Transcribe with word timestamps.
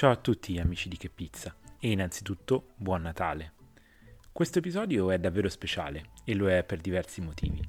Ciao 0.00 0.12
a 0.12 0.16
tutti 0.16 0.58
amici 0.58 0.88
di 0.88 0.96
Che 0.96 1.10
Pizza 1.10 1.54
e 1.78 1.90
innanzitutto 1.90 2.68
buon 2.76 3.02
Natale. 3.02 3.52
Questo 4.32 4.60
episodio 4.60 5.10
è 5.10 5.18
davvero 5.18 5.50
speciale 5.50 6.12
e 6.24 6.34
lo 6.34 6.48
è 6.48 6.64
per 6.64 6.80
diversi 6.80 7.20
motivi. 7.20 7.60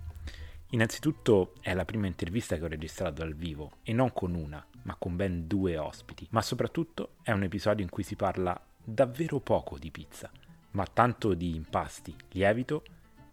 Innanzitutto 0.69 1.55
è 1.59 1.73
la 1.73 1.83
prima 1.83 2.07
intervista 2.07 2.55
che 2.55 2.63
ho 2.63 2.69
registrato 2.69 3.15
dal 3.15 3.35
vivo 3.35 3.79
e 3.83 3.91
non 3.91 4.13
con 4.13 4.33
una, 4.33 4.65
ma 4.83 4.95
con 4.97 5.17
ben 5.17 5.45
due 5.45 5.77
ospiti, 5.77 6.25
ma 6.29 6.41
soprattutto 6.41 7.15
è 7.21 7.33
un 7.33 7.43
episodio 7.43 7.83
in 7.83 7.89
cui 7.89 8.03
si 8.03 8.15
parla 8.15 8.57
davvero 8.81 9.41
poco 9.41 9.77
di 9.77 9.91
pizza, 9.91 10.31
ma 10.71 10.85
tanto 10.85 11.33
di 11.33 11.53
impasti, 11.53 12.15
lievito 12.29 12.85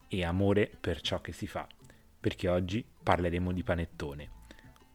e 0.08 0.24
amore 0.24 0.68
per 0.80 1.00
ciò 1.02 1.20
che 1.20 1.30
si 1.30 1.46
fa, 1.46 1.68
perché 2.18 2.48
oggi 2.48 2.84
parleremo 3.00 3.52
di 3.52 3.62
panettone, 3.62 4.30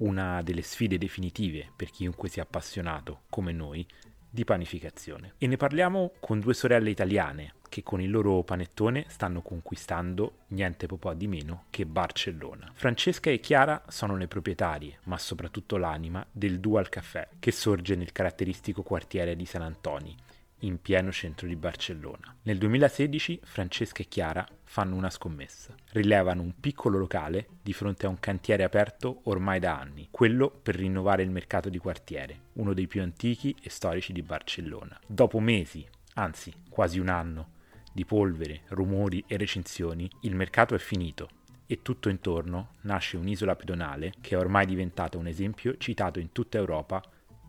una 0.03 0.41
delle 0.41 0.61
sfide 0.61 0.97
definitive 0.97 1.71
per 1.75 1.89
chiunque 1.89 2.29
sia 2.29 2.43
appassionato, 2.43 3.21
come 3.29 3.51
noi, 3.51 3.85
di 4.29 4.45
panificazione. 4.45 5.33
E 5.37 5.47
ne 5.47 5.57
parliamo 5.57 6.13
con 6.19 6.39
due 6.39 6.53
sorelle 6.53 6.89
italiane 6.89 7.53
che 7.73 7.81
con 7.81 8.01
il 8.01 8.11
loro 8.11 8.43
panettone 8.43 9.05
stanno 9.07 9.41
conquistando 9.41 10.41
niente 10.49 10.85
po' 10.85 11.13
di 11.15 11.27
meno 11.27 11.65
che 11.71 11.87
Barcellona. 11.87 12.71
Francesca 12.73 13.31
e 13.31 13.39
Chiara 13.39 13.83
sono 13.87 14.15
le 14.15 14.27
proprietarie, 14.27 14.99
ma 15.05 15.17
soprattutto 15.17 15.77
l'anima, 15.77 16.23
del 16.31 16.59
Dual 16.59 16.89
Café, 16.89 17.29
che 17.39 17.51
sorge 17.51 17.95
nel 17.95 18.11
caratteristico 18.11 18.83
quartiere 18.83 19.35
di 19.35 19.45
San 19.45 19.63
Antoni, 19.63 20.15
in 20.63 20.81
pieno 20.81 21.11
centro 21.11 21.47
di 21.47 21.55
Barcellona. 21.55 22.35
Nel 22.43 22.57
2016 22.57 23.39
Francesca 23.43 24.01
e 24.01 24.07
Chiara 24.07 24.45
fanno 24.63 24.95
una 24.95 25.09
scommessa. 25.09 25.75
Rilevano 25.91 26.41
un 26.41 26.53
piccolo 26.59 26.97
locale 26.97 27.47
di 27.61 27.73
fronte 27.73 28.05
a 28.05 28.09
un 28.09 28.19
cantiere 28.19 28.63
aperto 28.63 29.21
ormai 29.23 29.59
da 29.59 29.77
anni, 29.77 30.07
quello 30.09 30.49
per 30.49 30.75
rinnovare 30.75 31.23
il 31.23 31.31
mercato 31.31 31.69
di 31.69 31.77
quartiere, 31.77 32.39
uno 32.53 32.73
dei 32.73 32.87
più 32.87 33.01
antichi 33.01 33.55
e 33.61 33.69
storici 33.69 34.13
di 34.13 34.21
Barcellona. 34.21 34.99
Dopo 35.05 35.39
mesi, 35.39 35.87
anzi 36.15 36.53
quasi 36.69 36.99
un 36.99 37.09
anno, 37.09 37.51
di 37.93 38.05
polvere, 38.05 38.61
rumori 38.69 39.23
e 39.27 39.37
recinzioni, 39.37 40.09
il 40.21 40.35
mercato 40.35 40.73
è 40.73 40.79
finito 40.79 41.29
e 41.65 41.81
tutto 41.81 42.09
intorno 42.09 42.73
nasce 42.81 43.17
un'isola 43.17 43.55
pedonale 43.55 44.13
che 44.21 44.35
è 44.35 44.37
ormai 44.37 44.65
diventata 44.65 45.17
un 45.17 45.27
esempio 45.27 45.77
citato 45.77 46.19
in 46.19 46.31
tutta 46.31 46.57
Europa 46.57 47.01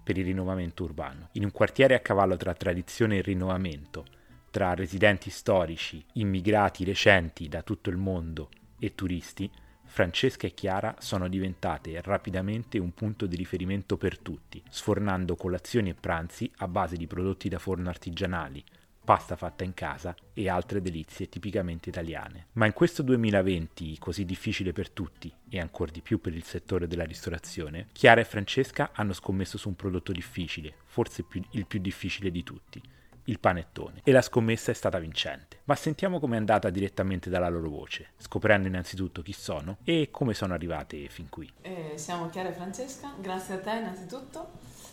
per 0.04 0.18
il 0.18 0.26
rinnovamento 0.26 0.84
urbano. 0.84 1.30
In 1.32 1.44
un 1.44 1.50
quartiere 1.50 1.94
a 1.94 2.00
cavallo 2.00 2.36
tra 2.36 2.54
tradizione 2.54 3.16
e 3.16 3.22
rinnovamento, 3.22 4.04
tra 4.50 4.74
residenti 4.74 5.30
storici, 5.30 6.04
immigrati 6.12 6.84
recenti 6.84 7.48
da 7.48 7.62
tutto 7.62 7.90
il 7.90 7.96
mondo 7.96 8.50
e 8.78 8.94
turisti, 8.94 9.50
Francesca 9.86 10.46
e 10.46 10.54
Chiara 10.54 10.94
sono 10.98 11.28
diventate 11.28 12.00
rapidamente 12.02 12.78
un 12.78 12.92
punto 12.92 13.26
di 13.26 13.36
riferimento 13.36 13.96
per 13.96 14.18
tutti, 14.18 14.62
sfornando 14.68 15.36
colazioni 15.36 15.90
e 15.90 15.94
pranzi 15.94 16.50
a 16.58 16.68
base 16.68 16.96
di 16.96 17.06
prodotti 17.06 17.48
da 17.48 17.58
forno 17.58 17.88
artigianali, 17.88 18.62
pasta 19.04 19.36
fatta 19.36 19.64
in 19.64 19.74
casa 19.74 20.14
e 20.32 20.48
altre 20.48 20.80
delizie 20.80 21.28
tipicamente 21.28 21.90
italiane. 21.90 22.46
Ma 22.52 22.66
in 22.66 22.72
questo 22.72 23.02
2020 23.02 23.98
così 23.98 24.24
difficile 24.24 24.72
per 24.72 24.90
tutti 24.90 25.32
e 25.48 25.60
ancora 25.60 25.92
di 25.92 26.00
più 26.00 26.20
per 26.20 26.34
il 26.34 26.44
settore 26.44 26.86
della 26.86 27.04
ristorazione, 27.04 27.88
Chiara 27.92 28.20
e 28.20 28.24
Francesca 28.24 28.90
hanno 28.94 29.12
scommesso 29.12 29.58
su 29.58 29.68
un 29.68 29.76
prodotto 29.76 30.12
difficile, 30.12 30.74
forse 30.86 31.22
più, 31.22 31.42
il 31.50 31.66
più 31.66 31.80
difficile 31.80 32.30
di 32.30 32.42
tutti, 32.42 32.80
il 33.24 33.38
panettone. 33.38 34.00
E 34.02 34.12
la 34.12 34.22
scommessa 34.22 34.70
è 34.70 34.74
stata 34.74 34.98
vincente. 34.98 35.60
Ma 35.64 35.74
sentiamo 35.74 36.18
com'è 36.18 36.36
andata 36.36 36.70
direttamente 36.70 37.30
dalla 37.30 37.48
loro 37.48 37.68
voce, 37.68 38.12
scoprendo 38.16 38.68
innanzitutto 38.68 39.22
chi 39.22 39.32
sono 39.32 39.78
e 39.84 40.08
come 40.10 40.34
sono 40.34 40.54
arrivate 40.54 41.08
fin 41.08 41.28
qui. 41.28 41.50
Eh, 41.60 41.92
siamo 41.96 42.28
Chiara 42.30 42.48
e 42.48 42.52
Francesca, 42.52 43.14
grazie 43.20 43.54
a 43.54 43.60
te 43.60 43.70
innanzitutto. 43.70 44.92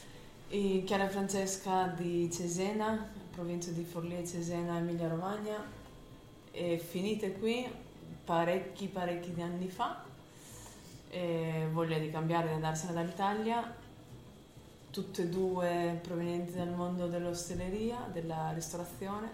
E 0.54 0.84
Chiara 0.86 1.08
Francesca 1.08 1.88
di 1.88 2.30
Cesena, 2.30 3.10
provincia 3.32 3.72
di 3.72 3.86
Forlì 3.86 4.18
e 4.18 4.28
Cesena, 4.28 4.80
Emilia 4.80 5.08
Romagna, 5.08 5.64
e 6.52 6.78
finite 6.78 7.32
qui 7.40 7.66
parecchi 8.26 8.88
parecchi 8.88 9.32
anni 9.42 9.70
fa, 9.70 10.04
e 11.10 11.70
voglia 11.72 11.98
di 12.00 12.12
cambiare 12.12 12.50
e 12.50 12.54
andarsene 12.56 12.92
dall'Italia, 12.92 13.74
tutte 14.90 15.22
e 15.22 15.30
due 15.30 15.98
provenienti 16.04 16.52
dal 16.52 16.74
mondo 16.74 17.08
dell'ostelleria, 17.08 18.10
della 18.12 18.52
ristorazione, 18.52 19.32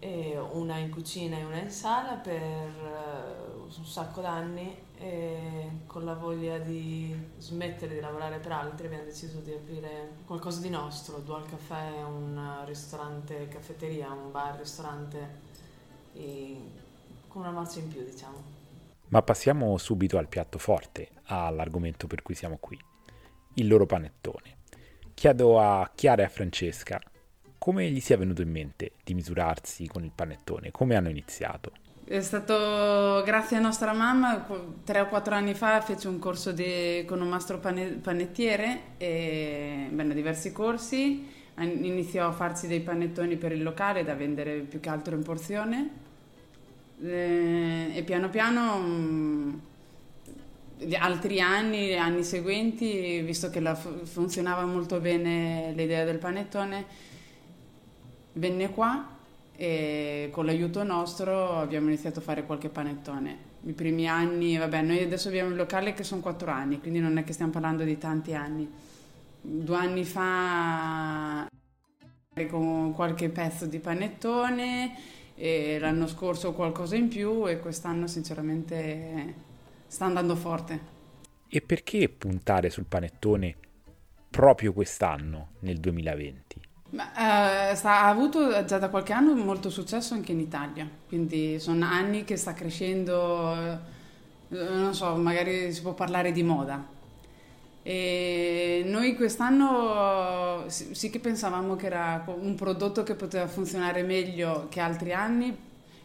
e 0.00 0.36
una 0.54 0.78
in 0.78 0.90
cucina 0.90 1.38
e 1.38 1.44
una 1.44 1.60
in 1.60 1.70
sala 1.70 2.14
per 2.14 2.34
uh, 2.34 3.78
un 3.78 3.86
sacco 3.86 4.22
d'anni 4.22 4.76
con 5.86 6.04
la 6.04 6.14
voglia 6.14 6.58
di 6.58 7.14
smettere 7.38 7.94
di 7.94 8.00
lavorare 8.00 8.38
per 8.38 8.52
altri 8.52 8.86
abbiamo 8.86 9.04
deciso 9.04 9.40
di 9.40 9.52
aprire 9.52 10.10
qualcosa 10.24 10.60
di 10.60 10.70
nostro. 10.70 11.18
Dual 11.18 11.44
Café 11.46 11.96
è 11.96 12.02
un 12.04 12.62
ristorante, 12.66 13.48
caffetteria, 13.48 14.10
un 14.12 14.30
bar, 14.30 14.58
ristorante 14.58 15.40
con 17.28 17.40
una 17.40 17.50
marcia 17.50 17.80
in 17.80 17.88
più 17.88 18.04
diciamo. 18.04 18.60
Ma 19.08 19.22
passiamo 19.22 19.76
subito 19.76 20.18
al 20.18 20.28
piatto 20.28 20.58
forte, 20.58 21.10
all'argomento 21.24 22.06
per 22.06 22.22
cui 22.22 22.34
siamo 22.34 22.58
qui, 22.58 22.78
il 23.54 23.66
loro 23.66 23.86
panettone. 23.86 24.58
Chiedo 25.14 25.60
a 25.60 25.90
Chiara 25.94 26.22
e 26.22 26.24
a 26.24 26.28
Francesca 26.28 27.00
come 27.58 27.90
gli 27.90 28.00
sia 28.00 28.16
venuto 28.16 28.42
in 28.42 28.50
mente 28.50 28.92
di 29.04 29.14
misurarsi 29.14 29.86
con 29.86 30.02
il 30.02 30.12
panettone? 30.12 30.70
Come 30.70 30.96
hanno 30.96 31.10
iniziato? 31.10 31.72
È 32.04 32.20
stato 32.20 33.22
grazie 33.24 33.58
a 33.58 33.60
nostra 33.60 33.92
mamma, 33.92 34.44
tre 34.84 35.00
o 35.00 35.06
quattro 35.06 35.36
anni 35.36 35.54
fa 35.54 35.80
fece 35.80 36.08
un 36.08 36.18
corso 36.18 36.50
di, 36.50 37.04
con 37.06 37.20
un 37.20 37.28
mastro 37.28 37.58
pane, 37.58 37.90
panettiere, 38.02 38.80
e, 38.98 39.86
bene, 39.88 40.12
diversi 40.12 40.50
corsi, 40.50 41.28
iniziò 41.58 42.26
a 42.26 42.32
farsi 42.32 42.66
dei 42.66 42.80
panettoni 42.80 43.36
per 43.36 43.52
il 43.52 43.62
locale 43.62 44.02
da 44.02 44.14
vendere 44.14 44.58
più 44.58 44.80
che 44.80 44.88
altro 44.88 45.14
in 45.14 45.22
porzione. 45.22 45.90
E, 47.00 47.92
e 47.94 48.02
piano 48.02 48.28
piano 48.30 48.78
mm, 48.78 49.54
gli 50.78 50.96
altri 50.96 51.40
anni, 51.40 51.96
anni 51.96 52.24
seguenti, 52.24 53.20
visto 53.20 53.48
che 53.48 53.60
la, 53.60 53.76
funzionava 53.76 54.64
molto 54.64 54.98
bene 54.98 55.72
l'idea 55.76 56.04
del 56.04 56.18
panettone, 56.18 56.84
venne 58.32 58.70
qua 58.70 59.11
e 59.62 60.28
con 60.32 60.44
l'aiuto 60.44 60.82
nostro 60.82 61.60
abbiamo 61.60 61.86
iniziato 61.86 62.18
a 62.18 62.22
fare 62.22 62.44
qualche 62.44 62.68
panettone. 62.68 63.50
I 63.62 63.72
primi 63.74 64.08
anni, 64.08 64.56
vabbè, 64.56 64.82
noi 64.82 65.04
adesso 65.04 65.28
abbiamo 65.28 65.50
il 65.50 65.56
locale 65.56 65.92
che 65.94 66.02
sono 66.02 66.20
quattro 66.20 66.50
anni, 66.50 66.80
quindi 66.80 66.98
non 66.98 67.16
è 67.16 67.22
che 67.22 67.32
stiamo 67.32 67.52
parlando 67.52 67.84
di 67.84 67.96
tanti 67.96 68.34
anni. 68.34 68.68
Due 69.40 69.76
anni 69.76 70.04
fa 70.04 71.46
con 72.48 72.92
qualche 72.92 73.28
pezzo 73.28 73.66
di 73.66 73.78
panettone 73.78 74.96
e 75.36 75.78
l'anno 75.78 76.08
scorso 76.08 76.54
qualcosa 76.54 76.96
in 76.96 77.06
più 77.06 77.46
e 77.46 77.60
quest'anno 77.60 78.08
sinceramente 78.08 79.34
sta 79.86 80.06
andando 80.06 80.34
forte. 80.34 80.80
E 81.46 81.60
perché 81.60 82.08
puntare 82.08 82.68
sul 82.68 82.86
panettone 82.86 83.54
proprio 84.28 84.72
quest'anno, 84.72 85.50
nel 85.60 85.78
2020? 85.78 86.70
Ma, 86.92 87.70
eh, 87.70 87.74
sta, 87.74 88.02
ha 88.02 88.08
avuto 88.08 88.64
già 88.66 88.78
da 88.78 88.90
qualche 88.90 89.14
anno 89.14 89.34
molto 89.34 89.70
successo 89.70 90.12
anche 90.12 90.32
in 90.32 90.40
Italia, 90.40 90.86
quindi 91.08 91.58
sono 91.58 91.86
anni 91.86 92.24
che 92.24 92.36
sta 92.36 92.52
crescendo, 92.52 93.54
eh, 93.56 93.78
non 94.48 94.92
so, 94.94 95.16
magari 95.16 95.72
si 95.72 95.80
può 95.80 95.94
parlare 95.94 96.32
di 96.32 96.42
moda. 96.42 96.84
E 97.82 98.84
noi 98.86 99.16
quest'anno 99.16 100.64
sì, 100.68 100.94
sì 100.94 101.10
che 101.10 101.18
pensavamo 101.18 101.76
che 101.76 101.86
era 101.86 102.24
un 102.26 102.54
prodotto 102.54 103.02
che 103.02 103.14
poteva 103.14 103.46
funzionare 103.48 104.02
meglio 104.02 104.66
che 104.68 104.80
altri 104.80 105.14
anni, 105.14 105.56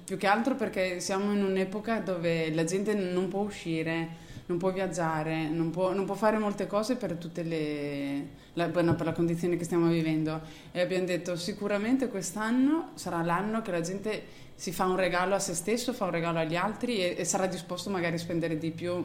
più 0.05 0.17
che 0.17 0.25
altro 0.27 0.55
perché 0.55 1.01
siamo 1.01 1.33
in 1.33 1.43
un'epoca 1.43 1.99
dove 1.99 2.53
la 2.53 2.63
gente 2.63 2.93
non 2.93 3.27
può 3.27 3.41
uscire, 3.41 4.25
non 4.47 4.57
può 4.57 4.71
viaggiare, 4.71 5.49
non 5.49 5.69
può, 5.69 5.93
non 5.93 6.05
può 6.05 6.15
fare 6.15 6.37
molte 6.37 6.67
cose 6.67 6.95
per 6.95 7.13
tutte 7.13 7.43
le, 7.43 8.27
la, 8.53 8.67
bueno, 8.69 8.95
per 8.95 9.05
la 9.05 9.11
condizione 9.13 9.57
che 9.57 9.63
stiamo 9.63 9.87
vivendo. 9.87 10.41
E 10.71 10.81
abbiamo 10.81 11.05
detto 11.05 11.35
sicuramente 11.35 12.07
quest'anno 12.07 12.91
sarà 12.95 13.21
l'anno 13.21 13.61
che 13.61 13.71
la 13.71 13.81
gente 13.81 14.45
si 14.55 14.71
fa 14.71 14.85
un 14.85 14.95
regalo 14.95 15.35
a 15.35 15.39
se 15.39 15.53
stesso, 15.53 15.93
fa 15.93 16.05
un 16.05 16.11
regalo 16.11 16.39
agli 16.39 16.55
altri 16.55 16.97
e, 16.97 17.15
e 17.17 17.25
sarà 17.25 17.45
disposto 17.45 17.89
magari 17.89 18.15
a 18.15 18.19
spendere 18.19 18.57
di 18.57 18.71
più 18.71 19.03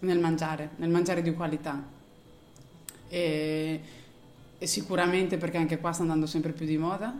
nel 0.00 0.18
mangiare, 0.18 0.70
nel 0.76 0.90
mangiare 0.90 1.22
di 1.22 1.32
qualità. 1.34 1.82
E, 3.08 3.80
e 4.58 4.66
sicuramente 4.66 5.36
perché 5.36 5.58
anche 5.58 5.78
qua 5.78 5.92
sta 5.92 6.02
andando 6.02 6.26
sempre 6.26 6.52
più 6.52 6.66
di 6.66 6.78
moda, 6.78 7.14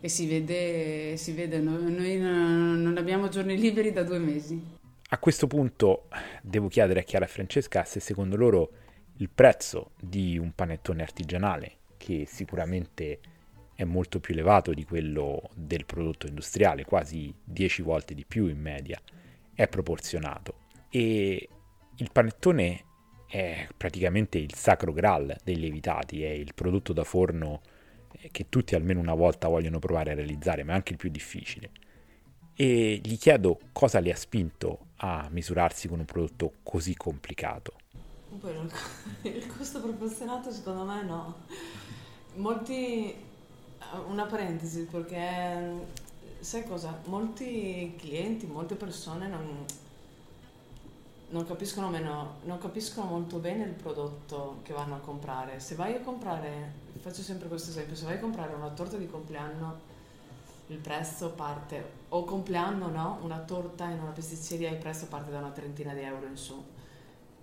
e 0.00 0.08
si 0.08 0.28
vede, 0.28 1.16
si 1.16 1.32
vede, 1.32 1.58
noi 1.58 2.18
non 2.18 2.94
abbiamo 2.96 3.28
giorni 3.28 3.58
liberi 3.58 3.92
da 3.92 4.04
due 4.04 4.18
mesi. 4.18 4.77
A 5.10 5.18
questo 5.18 5.46
punto 5.46 6.08
devo 6.42 6.68
chiedere 6.68 7.00
a 7.00 7.02
Chiara 7.02 7.24
e 7.24 7.28
Francesca 7.28 7.82
se 7.84 7.98
secondo 7.98 8.36
loro 8.36 8.70
il 9.16 9.30
prezzo 9.30 9.92
di 9.98 10.36
un 10.36 10.52
panettone 10.54 11.00
artigianale, 11.00 11.76
che 11.96 12.26
sicuramente 12.26 13.18
è 13.74 13.84
molto 13.84 14.20
più 14.20 14.34
elevato 14.34 14.74
di 14.74 14.84
quello 14.84 15.48
del 15.54 15.86
prodotto 15.86 16.26
industriale, 16.26 16.84
quasi 16.84 17.34
10 17.42 17.80
volte 17.80 18.12
di 18.12 18.26
più 18.26 18.48
in 18.48 18.60
media, 18.60 19.00
è 19.54 19.66
proporzionato. 19.66 20.66
E 20.90 21.48
il 21.96 22.10
panettone 22.12 22.84
è 23.26 23.66
praticamente 23.74 24.36
il 24.36 24.54
sacro 24.54 24.92
graal 24.92 25.34
dei 25.42 25.56
lievitati, 25.56 26.22
è 26.22 26.30
il 26.30 26.52
prodotto 26.52 26.92
da 26.92 27.04
forno 27.04 27.62
eh, 28.12 28.28
che 28.30 28.50
tutti 28.50 28.74
almeno 28.74 29.00
una 29.00 29.14
volta 29.14 29.48
vogliono 29.48 29.78
provare 29.78 30.10
a 30.10 30.14
realizzare, 30.14 30.64
ma 30.64 30.72
è 30.72 30.74
anche 30.74 30.92
il 30.92 30.98
più 30.98 31.08
difficile. 31.08 31.70
E 32.60 33.00
gli 33.04 33.16
chiedo 33.16 33.60
cosa 33.70 34.00
le 34.00 34.10
ha 34.10 34.16
spinto 34.16 34.86
a 34.96 35.28
misurarsi 35.30 35.86
con 35.86 36.00
un 36.00 36.04
prodotto 36.04 36.54
così 36.64 36.96
complicato. 36.96 37.74
Il 39.22 39.46
costo 39.46 39.80
proporzionato 39.80 40.50
secondo 40.50 40.82
me 40.82 41.04
no. 41.04 41.36
Molti, 42.34 43.14
una 44.08 44.24
parentesi 44.24 44.86
perché 44.90 45.86
sai 46.40 46.66
cosa? 46.66 47.00
Molti 47.04 47.94
clienti, 47.96 48.46
molte 48.46 48.74
persone 48.74 49.28
non, 49.28 49.64
non, 51.28 51.46
capiscono 51.46 51.88
meno, 51.90 52.38
non 52.42 52.58
capiscono 52.58 53.08
molto 53.08 53.38
bene 53.38 53.66
il 53.66 53.74
prodotto 53.74 54.62
che 54.64 54.72
vanno 54.72 54.96
a 54.96 54.98
comprare. 54.98 55.60
Se 55.60 55.76
vai 55.76 55.94
a 55.94 56.00
comprare, 56.00 56.72
faccio 56.98 57.22
sempre 57.22 57.46
questo 57.46 57.70
esempio, 57.70 57.94
se 57.94 58.04
vai 58.04 58.16
a 58.16 58.20
comprare 58.20 58.52
una 58.52 58.70
torta 58.70 58.96
di 58.96 59.06
compleanno 59.06 59.94
il 60.66 60.78
prezzo 60.78 61.30
parte, 61.30 61.97
o 62.10 62.24
compleanno 62.24 62.88
no, 62.88 63.18
una 63.22 63.38
torta 63.40 63.88
in 63.88 64.00
una 64.00 64.10
pasticceria 64.10 64.70
il 64.70 64.78
prezzo 64.78 65.06
parte 65.06 65.30
da 65.30 65.38
una 65.38 65.50
trentina 65.50 65.92
di 65.92 66.00
euro 66.00 66.26
in 66.26 66.36
su 66.36 66.62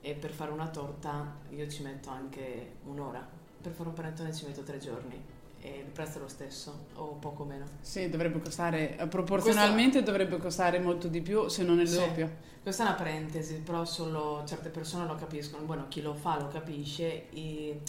e 0.02 0.14
per 0.14 0.32
fare 0.32 0.52
una 0.52 0.68
torta 0.68 1.36
io 1.50 1.68
ci 1.68 1.82
metto 1.84 2.10
anche 2.10 2.76
un'ora, 2.86 3.28
per 3.62 3.72
fare 3.72 3.90
un 3.90 3.96
panettone 3.96 4.34
ci 4.34 4.46
metto 4.46 4.62
tre 4.62 4.78
giorni 4.78 5.34
e 5.62 5.80
il 5.80 5.92
prezzo 5.92 6.20
è 6.20 6.22
lo 6.22 6.28
stesso 6.28 6.86
o 6.94 7.14
poco 7.14 7.44
meno. 7.44 7.66
Sì, 7.82 8.08
dovrebbe 8.10 8.40
costare, 8.40 8.98
eh, 8.98 9.08
proporzionalmente 9.08 10.02
Questa... 10.02 10.12
dovrebbe 10.12 10.38
costare 10.38 10.80
molto 10.80 11.08
di 11.08 11.22
più 11.22 11.48
se 11.48 11.64
non 11.64 11.80
il 11.80 11.88
sì. 11.88 11.98
doppio. 11.98 12.54
Questa 12.62 12.84
è 12.84 12.86
una 12.88 12.96
parentesi, 12.96 13.56
però 13.56 13.84
solo 13.84 14.44
certe 14.46 14.70
persone 14.70 15.08
lo 15.08 15.16
capiscono, 15.16 15.66
bueno, 15.66 15.88
chi 15.88 16.02
lo 16.02 16.14
fa 16.14 16.40
lo 16.40 16.48
capisce, 16.50 17.30
e 17.32 17.80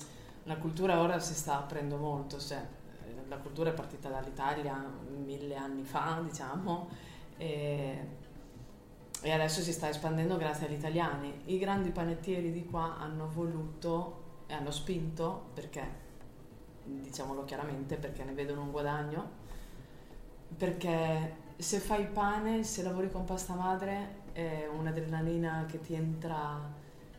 la 0.44 0.56
cultura 0.56 1.00
ora 1.00 1.19
si 1.19 1.34
sta 1.34 1.58
aprendo 1.58 1.96
molto, 1.96 2.38
cioè, 2.38 2.62
la 3.28 3.37
cultura 3.37 3.70
è 3.70 3.73
partita 3.75 4.08
dall'Italia 4.08 4.75
mille 5.25 5.56
anni 5.56 5.84
fa, 5.84 6.20
diciamo, 6.23 6.88
e, 7.37 8.08
e 9.23 9.31
adesso 9.31 9.61
si 9.61 9.73
sta 9.73 9.88
espandendo 9.88 10.37
grazie 10.37 10.67
agli 10.67 10.75
italiani. 10.75 11.43
I 11.46 11.58
grandi 11.58 11.90
panettieri 11.90 12.52
di 12.52 12.64
qua 12.64 12.99
hanno 12.99 13.28
voluto 13.28 14.25
e 14.46 14.55
hanno 14.55 14.70
spinto 14.70 15.50
perché 15.55 16.05
diciamolo 16.84 17.44
chiaramente 17.44 17.96
perché 17.96 18.23
ne 18.23 18.32
vedono 18.32 18.62
un 18.62 18.70
guadagno, 18.70 19.31
perché 20.56 21.44
se 21.56 21.78
fai 21.78 22.06
pane, 22.06 22.62
se 22.62 22.82
lavori 22.82 23.11
con 23.11 23.25
pasta 23.25 23.55
madre 23.55 24.25
è 24.32 24.69
un'adrenalina 24.73 25.64
che 25.67 25.81
ti 25.81 25.94
entra, 25.94 26.61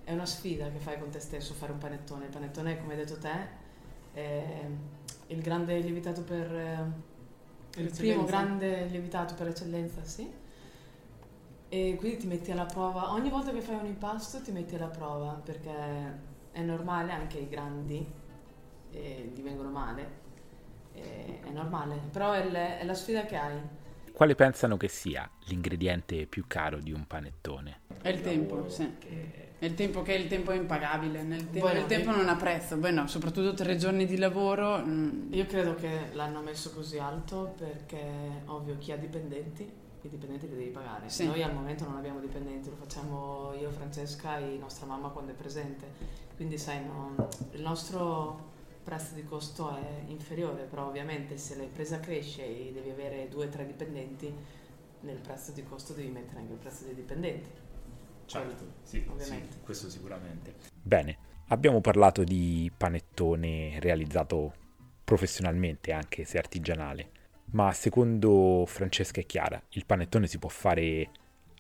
è 0.04 0.13
una 0.13 0.25
sfida 0.25 0.69
che 0.69 0.77
fai 0.77 1.00
con 1.00 1.09
te 1.09 1.19
stesso 1.19 1.54
fare 1.54 1.71
un 1.74 1.80
panettone. 1.80 2.25
Il 2.25 2.31
panettone, 2.31 2.80
come 2.80 2.94
hai 2.94 3.00
detto 3.00 3.18
te, 3.18 3.65
è 4.13 4.65
il 5.28 5.42
grande 5.42 5.80
lievitato 5.80 6.24
per... 6.24 7.06
Il 7.78 7.92
primo 7.96 8.24
grande 8.24 8.86
lievitato 8.86 9.36
per 9.36 9.50
eccellenza, 9.50 10.04
sì. 10.04 10.28
E 11.70 11.96
quindi 11.98 12.18
ti 12.18 12.28
metti 12.28 12.52
alla 12.52 12.66
prova, 12.66 13.12
ogni 13.12 13.30
volta 13.30 13.52
che 13.52 13.62
fai 13.62 13.76
un 13.76 13.86
impasto 13.86 14.42
ti 14.42 14.52
metti 14.52 14.76
alla 14.76 14.88
prova 14.88 15.34
perché 15.34 15.70
è 16.52 16.62
normale 16.62 17.12
anche 17.12 17.40
i 17.40 17.50
grandi 17.50 18.06
e 18.90 19.32
gli 19.36 19.42
vengono 19.42 19.70
male, 19.70 20.12
e 20.94 21.42
è 21.44 21.50
normale, 21.52 22.00
però 22.12 22.32
è, 22.32 22.50
le, 22.50 22.80
è 22.80 22.86
la 22.86 22.94
sfida 22.94 23.26
che 23.26 23.36
hai. 23.36 23.60
Quale 24.12 24.34
pensano 24.34 24.78
che 24.78 24.88
sia 24.88 25.30
l'ingrediente 25.46 26.26
più 26.26 26.46
caro 26.48 26.80
di 26.80 26.92
un 26.92 27.06
panettone? 27.06 27.82
È 28.02 28.10
il 28.10 28.22
tempo, 28.22 28.68
sì. 28.70 28.96
È 29.00 29.47
il 29.59 29.74
tempo 29.74 30.04
che 30.04 30.15
è 30.15 30.18
il 30.18 30.27
tempo 30.27 30.51
impagabile, 30.51 31.24
nel 31.24 31.50
te- 31.50 31.59
bueno, 31.59 31.80
il 31.80 31.86
tempo 31.88 32.12
non 32.12 32.30
ha 32.30 32.36
prezzo, 32.36 32.77
Beh, 32.77 32.92
no, 32.92 33.07
soprattutto 33.07 33.54
tre 33.54 33.75
giorni 33.75 34.06
di 34.06 34.18
lavoro. 34.18 34.83
Mm. 34.86 35.33
Io 35.33 35.45
credo 35.45 35.74
che 35.75 36.09
l'hanno 36.13 36.42
messo 36.42 36.71
così 36.71 37.00
alto 37.00 37.56
perché 37.57 38.00
ovvio 38.45 38.77
chi 38.77 38.92
ha 38.92 38.98
dipendenti, 38.98 39.63
i 40.01 40.09
dipendenti 40.09 40.48
li 40.48 40.56
devi 40.56 40.69
pagare. 40.69 41.09
Sì. 41.09 41.25
Noi 41.25 41.42
al 41.42 41.54
momento 41.54 41.86
non 41.86 41.98
abbiamo 41.98 42.19
dipendenti, 42.19 42.69
lo 42.69 42.75
facciamo 42.75 43.54
io, 43.59 43.71
Francesca 43.71 44.38
e 44.38 44.57
nostra 44.59 44.86
mamma 44.86 45.09
quando 45.09 45.31
è 45.31 45.36
presente. 45.36 45.86
Quindi 46.36 46.57
sai, 46.59 46.86
no, 46.86 47.15
il 47.51 47.62
nostro 47.62 48.56
prezzo 48.83 49.15
di 49.15 49.24
costo 49.24 49.75
è 49.75 50.04
inferiore, 50.07 50.63
però 50.63 50.88
ovviamente 50.88 51.38
se 51.38 51.56
l'impresa 51.56 52.00
cresce 52.00 52.45
e 52.45 52.71
devi 52.71 52.89
avere 52.92 53.27
due 53.27 53.48
o 53.48 53.50
tre 53.50 53.65
dipendenti, 53.65 54.31
nel 55.01 55.18
prezzo 55.18 55.51
di 55.51 55.63
costo 55.63 55.94
devi 55.94 56.09
mettere 56.09 56.39
anche 56.39 56.54
il 56.54 56.59
prezzo 56.59 56.86
dei 56.86 56.95
dipendenti. 56.95 57.50
Certo, 58.28 58.74
sì, 58.84 59.06
sì, 59.18 59.42
questo 59.64 59.90
sicuramente. 59.90 60.54
Bene, 60.82 61.18
abbiamo 61.48 61.80
parlato 61.80 62.24
di 62.24 62.70
panettone 62.76 63.80
realizzato 63.80 64.54
professionalmente, 65.04 65.94
anche 65.94 66.26
se 66.26 66.38
artigianale, 66.38 67.10
ma 67.52 67.72
secondo 67.72 68.66
Francesca 68.68 69.22
e 69.22 69.26
Chiara, 69.26 69.62
il 69.70 69.86
panettone 69.86 70.28
si 70.28 70.38
può 70.38 70.50
fare 70.50 71.10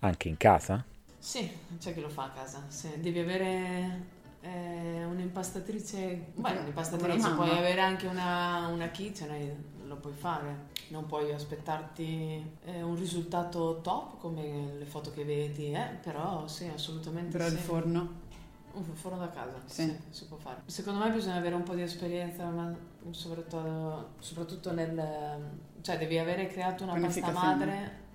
anche 0.01 0.27
in 0.27 0.35
casa? 0.35 0.85
Sì, 1.17 1.49
c'è 1.79 1.93
chi 1.93 2.01
lo 2.01 2.09
fa 2.09 2.25
a 2.25 2.29
casa. 2.31 2.65
Se 2.67 2.99
devi 2.99 3.19
avere 3.19 4.05
eh, 4.47 5.03
un'impastatrice, 5.03 6.31
beh, 6.35 6.57
un'impastatrice, 6.59 7.31
puoi 7.31 7.49
avere 7.49 7.81
anche 7.81 8.07
una, 8.07 8.67
una 8.67 8.87
kitchen, 8.89 9.75
lo 9.85 9.97
puoi 9.97 10.13
fare. 10.13 10.75
Non 10.89 11.05
puoi 11.05 11.33
aspettarti 11.33 12.55
eh, 12.63 12.81
un 12.81 12.95
risultato 12.95 13.81
top 13.81 14.19
come 14.19 14.73
le 14.77 14.85
foto 14.85 15.11
che 15.11 15.25
vedi, 15.25 15.73
eh, 15.73 15.97
però 16.01 16.47
sì, 16.47 16.67
assolutamente. 16.73 17.37
Però 17.37 17.49
sì. 17.49 17.55
il 17.55 17.59
forno? 17.59 18.25
Un 18.71 18.83
forno 18.93 19.17
da 19.17 19.29
casa, 19.29 19.59
sì. 19.65 19.83
sì. 19.83 19.97
si 20.09 20.25
può 20.27 20.37
fare. 20.37 20.61
Secondo 20.65 21.03
me 21.03 21.11
bisogna 21.11 21.35
avere 21.35 21.55
un 21.55 21.63
po' 21.63 21.73
di 21.73 21.81
esperienza, 21.81 22.45
ma 22.45 22.73
soprattutto, 23.09 24.11
soprattutto 24.19 24.71
nel... 24.71 25.59
cioè 25.81 25.97
devi 25.97 26.17
avere 26.17 26.47
creato 26.47 26.83
una 26.83 26.97
pasta 26.99 27.31
madre 27.31 28.05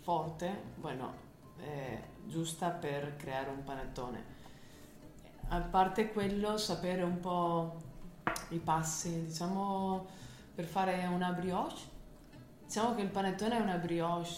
forte, 0.00 0.62
bueno, 0.76 1.12
eh, 1.60 2.00
giusta 2.26 2.70
per 2.70 3.16
creare 3.16 3.50
un 3.50 3.62
panettone 3.64 4.36
a 5.48 5.60
parte 5.60 6.10
quello, 6.12 6.56
sapere 6.56 7.02
un 7.02 7.20
po' 7.20 7.76
i 8.50 8.58
passi, 8.58 9.26
diciamo, 9.26 10.06
per 10.54 10.64
fare 10.64 11.06
una 11.06 11.32
brioche. 11.32 11.96
Diciamo 12.64 12.94
che 12.94 13.02
il 13.02 13.08
panettone 13.08 13.56
è 13.56 13.60
una 13.60 13.76
brioche 13.76 14.30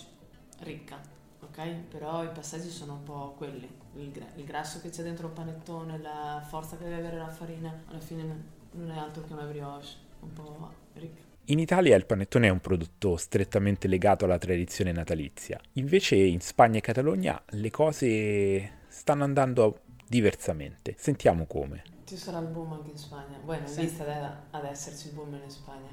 ricca, 0.61 1.01
ok? 1.41 1.73
Però 1.89 2.23
i 2.23 2.29
passaggi 2.29 2.71
sono 2.71 2.95
un 2.95 3.03
po' 3.03 3.35
quelli. 3.37 3.69
Il, 3.97 4.25
il 4.37 4.45
grasso 4.45 4.81
che 4.81 4.91
c'è 4.91 5.03
dentro 5.03 5.27
il 5.27 5.33
panettone, 5.33 5.99
la 5.99 6.45
forza 6.47 6.77
che 6.77 6.85
deve 6.85 6.97
avere 6.97 7.19
la 7.19 7.29
farina, 7.29 7.83
alla 7.89 8.01
fine 8.01 8.59
non 8.73 8.91
è 8.91 8.99
altro 8.99 9.25
che 9.25 9.33
una 9.33 9.45
brioche 9.45 9.87
un 10.21 10.33
po' 10.33 10.73
ricca. 10.95 11.29
In 11.47 11.59
Italia 11.59 11.97
il 11.97 12.07
panettone 12.07 12.47
è 12.47 12.51
un 12.51 12.61
prodotto 12.61 13.17
strettamente 13.17 13.89
legato 13.89 14.25
alla 14.25 14.39
tradizione 14.39 14.93
natalizia. 14.93 15.59
Invece 15.73 16.15
in 16.15 16.41
Spagna 16.41 16.79
e 16.79 16.81
Catalogna 16.81 17.43
le 17.49 17.71
cose 17.71 18.79
stanno 18.87 19.25
andando 19.25 19.81
diversamente. 20.11 20.97
Sentiamo 20.99 21.47
come. 21.47 21.85
Ci 22.05 22.17
sarà 22.17 22.41
il 22.41 22.49
boom 22.49 22.73
anche 22.73 22.91
in 22.91 22.99
Spagna. 22.99 23.39
Bueno, 23.45 23.65
sì. 23.69 23.83
inizia 23.83 24.47
ad 24.51 24.65
esserci 24.65 25.07
il 25.07 25.15
boom 25.15 25.39
in 25.41 25.49
Spagna. 25.49 25.89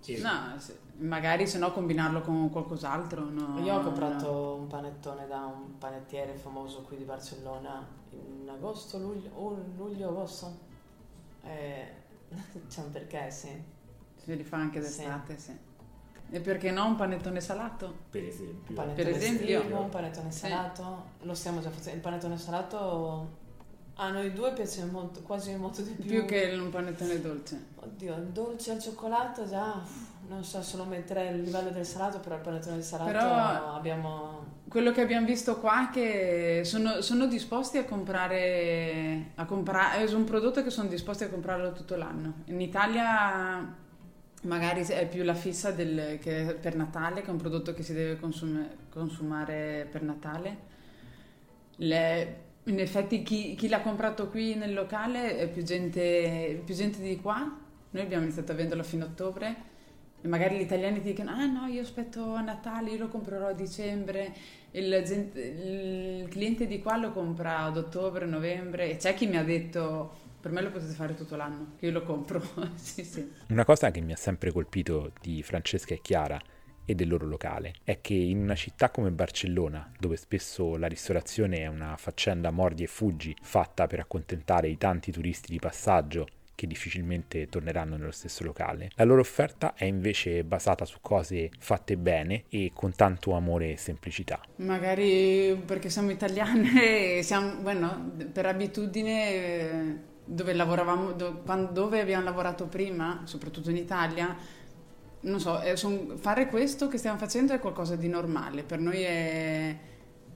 Sì. 0.00 0.18
No, 0.18 0.56
magari 0.96 1.46
se 1.46 1.58
no 1.58 1.70
combinarlo 1.70 2.20
con 2.20 2.50
qualcos'altro. 2.50 3.22
No, 3.30 3.60
Io 3.60 3.76
ho 3.76 3.80
comprato 3.80 4.32
no. 4.32 4.54
un 4.54 4.66
panettone 4.66 5.28
da 5.28 5.44
un 5.44 5.78
panettiere 5.78 6.34
famoso 6.34 6.80
qui 6.82 6.96
di 6.96 7.04
Barcellona 7.04 7.86
in 8.10 8.48
agosto, 8.48 8.98
luglio, 8.98 9.30
oh, 9.34 9.62
luglio 9.76 10.08
agosto. 10.08 10.58
Eh, 11.44 11.92
c'è 12.68 12.80
un 12.80 12.90
perché, 12.90 13.30
sì. 13.30 13.62
Si 14.16 14.34
rifà 14.34 14.56
anche 14.56 14.80
d'estate, 14.80 15.38
sì. 15.38 15.52
sì. 15.52 15.58
E 16.32 16.40
perché 16.40 16.72
no 16.72 16.86
un 16.86 16.96
panettone 16.96 17.40
salato? 17.40 17.94
Per 18.10 18.24
esempio. 18.24 18.70
Un 18.70 18.74
panettone 18.74 19.04
per 19.04 19.16
esempio. 19.16 19.58
Estivo, 19.60 19.80
un 19.80 19.88
panettone 19.90 20.32
salato. 20.32 21.04
Sì. 21.20 21.26
Lo 21.26 21.34
stiamo 21.34 21.60
già 21.60 21.70
facendo. 21.70 21.96
Il 21.96 22.02
panettone 22.02 22.36
salato 22.36 23.38
a 24.00 24.10
noi 24.10 24.32
due 24.32 24.52
piace 24.52 24.84
molto, 24.86 25.20
quasi 25.20 25.54
molto 25.54 25.82
di 25.82 25.90
più. 25.90 26.04
Più 26.04 26.24
che 26.24 26.56
un 26.58 26.70
panettone 26.70 27.20
dolce. 27.20 27.66
Oddio, 27.76 28.16
il 28.16 28.28
dolce 28.28 28.72
al 28.72 28.80
cioccolato 28.80 29.46
già, 29.46 29.78
non 30.28 30.42
so 30.42 30.62
se 30.62 30.78
lo 30.78 30.84
metterei 30.84 31.34
il 31.34 31.42
livello 31.42 31.68
del 31.68 31.84
salato, 31.84 32.18
però 32.18 32.36
il 32.36 32.40
panettone 32.40 32.76
di 32.76 32.82
salato 32.82 33.10
però 33.10 33.74
abbiamo... 33.74 34.58
Quello 34.68 34.92
che 34.92 35.02
abbiamo 35.02 35.26
visto 35.26 35.58
qua 35.58 35.90
è 35.90 35.92
che 35.92 36.62
sono, 36.64 37.02
sono 37.02 37.26
disposti 37.26 37.76
a 37.76 37.84
comprare, 37.84 39.32
a 39.34 39.44
comprare, 39.44 40.06
è 40.06 40.12
un 40.14 40.24
prodotto 40.24 40.62
che 40.62 40.70
sono 40.70 40.88
disposti 40.88 41.24
a 41.24 41.28
comprarlo 41.28 41.72
tutto 41.72 41.96
l'anno. 41.96 42.34
In 42.46 42.60
Italia 42.60 43.76
magari 44.42 44.82
è 44.86 45.06
più 45.08 45.24
la 45.24 45.34
fissa 45.34 45.72
del, 45.72 46.18
che 46.20 46.56
per 46.58 46.74
Natale, 46.74 47.20
che 47.20 47.26
è 47.26 47.30
un 47.30 47.36
prodotto 47.36 47.74
che 47.74 47.82
si 47.82 47.92
deve 47.92 48.18
consum- 48.18 48.88
consumare 48.88 49.86
per 49.90 50.02
Natale. 50.02 50.68
Le, 51.76 52.48
in 52.64 52.78
effetti 52.78 53.22
chi, 53.22 53.54
chi, 53.54 53.68
l'ha 53.68 53.80
comprato 53.80 54.28
qui 54.28 54.54
nel 54.54 54.74
locale 54.74 55.38
è 55.38 55.48
più 55.48 55.62
gente, 55.62 56.60
più 56.64 56.74
gente 56.74 57.00
di 57.00 57.20
qua. 57.20 57.58
Noi 57.92 58.02
abbiamo 58.02 58.24
iniziato 58.24 58.52
a 58.52 58.54
venderlo 58.54 58.82
a 58.82 58.86
fine 58.86 59.04
ottobre 59.04 59.68
e 60.22 60.28
magari 60.28 60.58
gli 60.58 60.62
italiani 60.62 61.00
ti 61.00 61.08
dicono, 61.12 61.30
ah 61.30 61.46
no, 61.46 61.66
io 61.66 61.80
aspetto 61.80 62.34
a 62.34 62.42
Natale, 62.42 62.90
io 62.90 62.98
lo 62.98 63.08
comprerò 63.08 63.48
a 63.48 63.52
dicembre, 63.52 64.34
il, 64.72 64.92
il 64.92 66.28
cliente 66.28 66.66
di 66.66 66.80
qua 66.80 66.98
lo 66.98 67.10
compra 67.10 67.60
ad 67.60 67.78
ottobre, 67.78 68.26
novembre, 68.26 68.90
e 68.90 68.96
c'è 68.96 69.14
chi 69.14 69.26
mi 69.26 69.38
ha 69.38 69.42
detto, 69.42 70.12
per 70.38 70.52
me 70.52 70.60
lo 70.60 70.70
potete 70.70 70.92
fare 70.92 71.14
tutto 71.14 71.36
l'anno, 71.36 71.72
io 71.80 71.90
lo 71.90 72.02
compro. 72.02 72.42
sì, 72.76 73.02
sì. 73.02 73.32
Una 73.48 73.64
cosa 73.64 73.90
che 73.90 74.02
mi 74.02 74.12
ha 74.12 74.16
sempre 74.16 74.52
colpito 74.52 75.12
di 75.20 75.42
Francesca 75.42 75.94
e 75.94 76.00
Chiara 76.02 76.38
e 76.90 76.94
del 76.96 77.08
loro 77.08 77.26
locale 77.26 77.74
è 77.84 78.00
che 78.00 78.14
in 78.14 78.40
una 78.40 78.56
città 78.56 78.90
come 78.90 79.12
Barcellona, 79.12 79.92
dove 79.96 80.16
spesso 80.16 80.76
la 80.76 80.88
ristorazione 80.88 81.58
è 81.58 81.66
una 81.66 81.96
faccenda 81.96 82.50
mordi 82.50 82.82
e 82.82 82.88
fuggi 82.88 83.34
fatta 83.40 83.86
per 83.86 84.00
accontentare 84.00 84.68
i 84.68 84.76
tanti 84.76 85.12
turisti 85.12 85.52
di 85.52 85.60
passaggio 85.60 86.26
che 86.56 86.66
difficilmente 86.66 87.48
torneranno 87.48 87.96
nello 87.96 88.10
stesso 88.10 88.44
locale. 88.44 88.90
La 88.96 89.04
loro 89.04 89.20
offerta 89.20 89.74
è 89.74 89.84
invece 89.84 90.42
basata 90.42 90.84
su 90.84 90.98
cose 91.00 91.50
fatte 91.58 91.96
bene 91.96 92.44
e 92.50 92.72
con 92.74 92.92
tanto 92.94 93.32
amore 93.32 93.70
e 93.70 93.76
semplicità. 93.76 94.40
Magari 94.56 95.58
perché 95.64 95.88
siamo 95.88 96.10
italiane, 96.10 97.22
siamo, 97.22 97.54
bueno, 97.62 98.12
per 98.32 98.46
abitudine 98.46 99.30
eh, 99.30 99.96
dove 100.24 100.52
lavoravamo, 100.52 101.12
dove 101.12 102.00
abbiamo 102.00 102.24
lavorato 102.24 102.66
prima, 102.66 103.22
soprattutto 103.24 103.70
in 103.70 103.76
Italia, 103.76 104.36
non 105.20 105.40
so, 105.40 105.60
fare 106.16 106.48
questo 106.48 106.88
che 106.88 106.98
stiamo 106.98 107.18
facendo 107.18 107.52
è 107.52 107.58
qualcosa 107.58 107.96
di 107.96 108.08
normale, 108.08 108.62
per 108.62 108.78
noi 108.78 109.02
è 109.02 109.76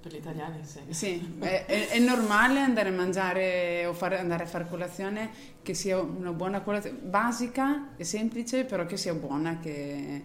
per 0.05 0.12
gli 0.12 0.17
italiani 0.17 0.59
sì. 0.62 0.81
Sì, 0.91 1.37
è, 1.38 1.64
è, 1.64 1.88
è, 1.88 1.99
normale 1.99 2.61
andare 2.61 2.91
a 2.91 2.93
mangiare 2.93 3.87
o 3.87 3.95
fare, 3.95 4.19
andare 4.19 4.43
a 4.43 4.47
fare 4.47 4.67
colazione 4.69 5.31
che 5.62 5.73
sia 5.73 5.99
una 5.99 6.33
buona 6.33 6.61
colazione, 6.61 6.99
basica 6.99 7.97
e 7.97 8.05
semplice, 8.05 8.64
però 8.64 8.85
che 8.85 8.99
sia 8.99 9.14
buona, 9.14 9.61
che... 9.61 10.25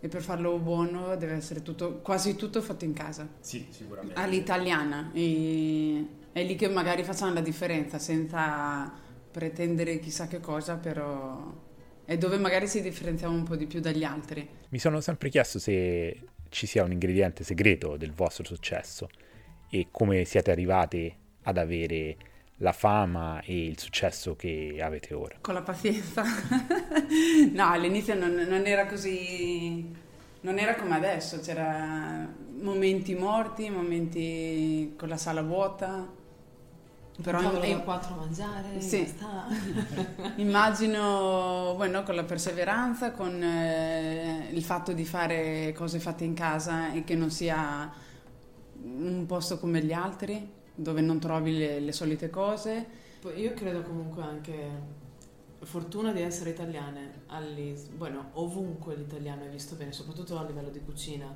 e 0.00 0.08
per 0.08 0.20
farlo 0.20 0.58
buono 0.58 1.14
deve 1.14 1.34
essere 1.34 1.62
tutto, 1.62 2.00
quasi 2.00 2.34
tutto 2.34 2.60
fatto 2.60 2.84
in 2.84 2.92
casa. 2.92 3.28
Sì, 3.38 3.68
sicuramente. 3.70 4.18
All'italiana. 4.20 5.10
E, 5.12 6.06
è 6.32 6.42
lì 6.42 6.56
che 6.56 6.68
magari 6.68 7.04
facciamo 7.04 7.34
la 7.34 7.40
differenza, 7.40 8.00
senza 8.00 8.92
pretendere 9.30 10.00
chissà 10.00 10.26
che 10.26 10.40
cosa, 10.40 10.74
però 10.74 11.52
è 12.04 12.16
dove 12.18 12.38
magari 12.38 12.66
si 12.66 12.82
differenziamo 12.82 13.34
un 13.34 13.44
po' 13.44 13.56
di 13.56 13.66
più 13.66 13.80
dagli 13.80 14.04
altri. 14.04 14.46
Mi 14.68 14.78
sono 14.78 15.00
sempre 15.00 15.28
chiesto 15.28 15.58
se 15.58 16.20
ci 16.48 16.66
sia 16.66 16.84
un 16.84 16.92
ingrediente 16.92 17.44
segreto 17.44 17.96
del 17.96 18.12
vostro 18.12 18.44
successo 18.44 19.08
e 19.70 19.88
come 19.90 20.24
siete 20.24 20.50
arrivati 20.50 21.12
ad 21.42 21.58
avere 21.58 22.16
la 22.58 22.72
fama 22.72 23.40
e 23.42 23.66
il 23.66 23.78
successo 23.78 24.36
che 24.36 24.78
avete 24.80 25.14
ora. 25.14 25.36
Con 25.40 25.54
la 25.54 25.62
pazienza. 25.62 26.22
no, 27.52 27.70
all'inizio 27.70 28.14
non, 28.14 28.34
non, 28.34 28.66
era 28.66 28.86
così, 28.86 29.92
non 30.42 30.58
era 30.58 30.76
come 30.76 30.94
adesso, 30.94 31.40
c'era 31.40 32.32
momenti 32.60 33.14
morti, 33.14 33.68
momenti 33.70 34.94
con 34.96 35.08
la 35.08 35.16
sala 35.16 35.42
vuota. 35.42 36.22
Però 37.22 37.40
in, 37.62 37.82
quattro 37.84 38.14
a 38.14 38.16
mangiare, 38.16 38.80
sì. 38.80 39.14
immagino 40.36 41.74
bueno, 41.76 42.02
con 42.02 42.16
la 42.16 42.24
perseveranza, 42.24 43.12
con 43.12 43.40
eh, 43.40 44.48
il 44.50 44.64
fatto 44.64 44.92
di 44.92 45.04
fare 45.04 45.72
cose 45.76 46.00
fatte 46.00 46.24
in 46.24 46.34
casa 46.34 46.92
e 46.92 47.04
che 47.04 47.14
non 47.14 47.30
sia 47.30 47.88
un 48.82 49.24
posto 49.26 49.58
come 49.58 49.80
gli 49.84 49.92
altri, 49.92 50.50
dove 50.74 51.00
non 51.00 51.20
trovi 51.20 51.56
le, 51.56 51.78
le 51.78 51.92
solite 51.92 52.30
cose. 52.30 53.02
Io 53.36 53.54
credo 53.54 53.82
comunque 53.82 54.22
anche 54.22 55.02
fortuna 55.60 56.12
di 56.12 56.20
essere 56.20 56.50
italiane, 56.50 57.22
bueno, 57.96 58.30
ovunque 58.34 58.96
l'italiano 58.96 59.44
è 59.44 59.48
visto 59.48 59.76
bene, 59.76 59.92
soprattutto 59.92 60.36
a 60.36 60.44
livello 60.44 60.68
di 60.68 60.80
cucina, 60.80 61.34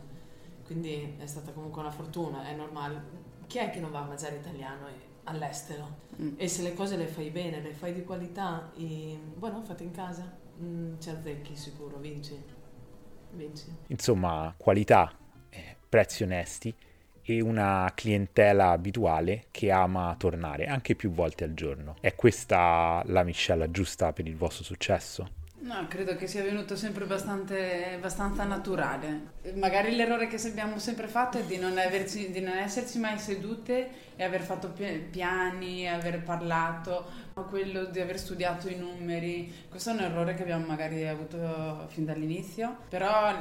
quindi 0.64 1.14
è 1.18 1.26
stata 1.26 1.52
comunque 1.52 1.80
una 1.80 1.90
fortuna, 1.90 2.46
è 2.46 2.54
normale. 2.54 3.26
Chi 3.46 3.58
è 3.58 3.70
che 3.70 3.80
non 3.80 3.90
va 3.90 4.00
a 4.00 4.06
mangiare 4.06 4.36
italiano? 4.36 4.86
E 4.88 5.07
all'estero 5.28 5.96
mm. 6.20 6.34
e 6.36 6.48
se 6.48 6.62
le 6.62 6.74
cose 6.74 6.96
le 6.96 7.06
fai 7.06 7.30
bene, 7.30 7.60
le 7.60 7.72
fai 7.72 7.92
di 7.92 8.04
qualità, 8.04 8.70
e, 8.76 9.18
bueno, 9.36 9.62
fate 9.62 9.82
in 9.82 9.92
casa, 9.92 10.36
mm, 10.60 10.98
ci 10.98 11.10
azzecchi 11.10 11.56
sicuro, 11.56 11.98
vinci. 11.98 12.40
vinci. 13.32 13.64
Insomma, 13.88 14.52
qualità, 14.56 15.12
eh, 15.50 15.76
prezzi 15.88 16.22
onesti 16.22 16.74
e 17.22 17.42
una 17.42 17.90
clientela 17.94 18.70
abituale 18.70 19.44
che 19.50 19.70
ama 19.70 20.14
tornare 20.18 20.66
anche 20.66 20.94
più 20.94 21.10
volte 21.10 21.44
al 21.44 21.52
giorno. 21.52 21.96
È 22.00 22.14
questa 22.14 23.02
la 23.06 23.22
miscela 23.22 23.70
giusta 23.70 24.12
per 24.12 24.26
il 24.26 24.36
vostro 24.36 24.64
successo? 24.64 25.37
No, 25.60 25.86
credo 25.88 26.14
che 26.14 26.28
sia 26.28 26.42
venuto 26.42 26.76
sempre 26.76 27.04
abbastanza 27.04 28.44
naturale. 28.44 29.32
Magari 29.54 29.94
l'errore 29.96 30.28
che 30.28 30.36
abbiamo 30.46 30.78
sempre 30.78 31.08
fatto 31.08 31.38
è 31.38 31.42
di 31.42 31.56
non, 31.56 31.76
averci, 31.76 32.30
di 32.30 32.40
non, 32.40 32.56
esserci 32.56 32.98
mai 32.98 33.18
sedute 33.18 33.90
e 34.14 34.22
aver 34.22 34.42
fatto 34.42 34.72
piani, 35.10 35.88
aver 35.88 36.22
parlato, 36.22 37.06
quello 37.48 37.86
di 37.86 38.00
aver 38.00 38.18
studiato 38.18 38.68
i 38.68 38.76
numeri. 38.76 39.52
Questo 39.68 39.90
è 39.90 39.94
un 39.94 40.00
errore 40.00 40.34
che 40.34 40.42
abbiamo 40.42 40.66
magari 40.66 41.06
avuto 41.06 41.86
fin 41.88 42.04
dall'inizio, 42.04 42.76
però 42.88 43.34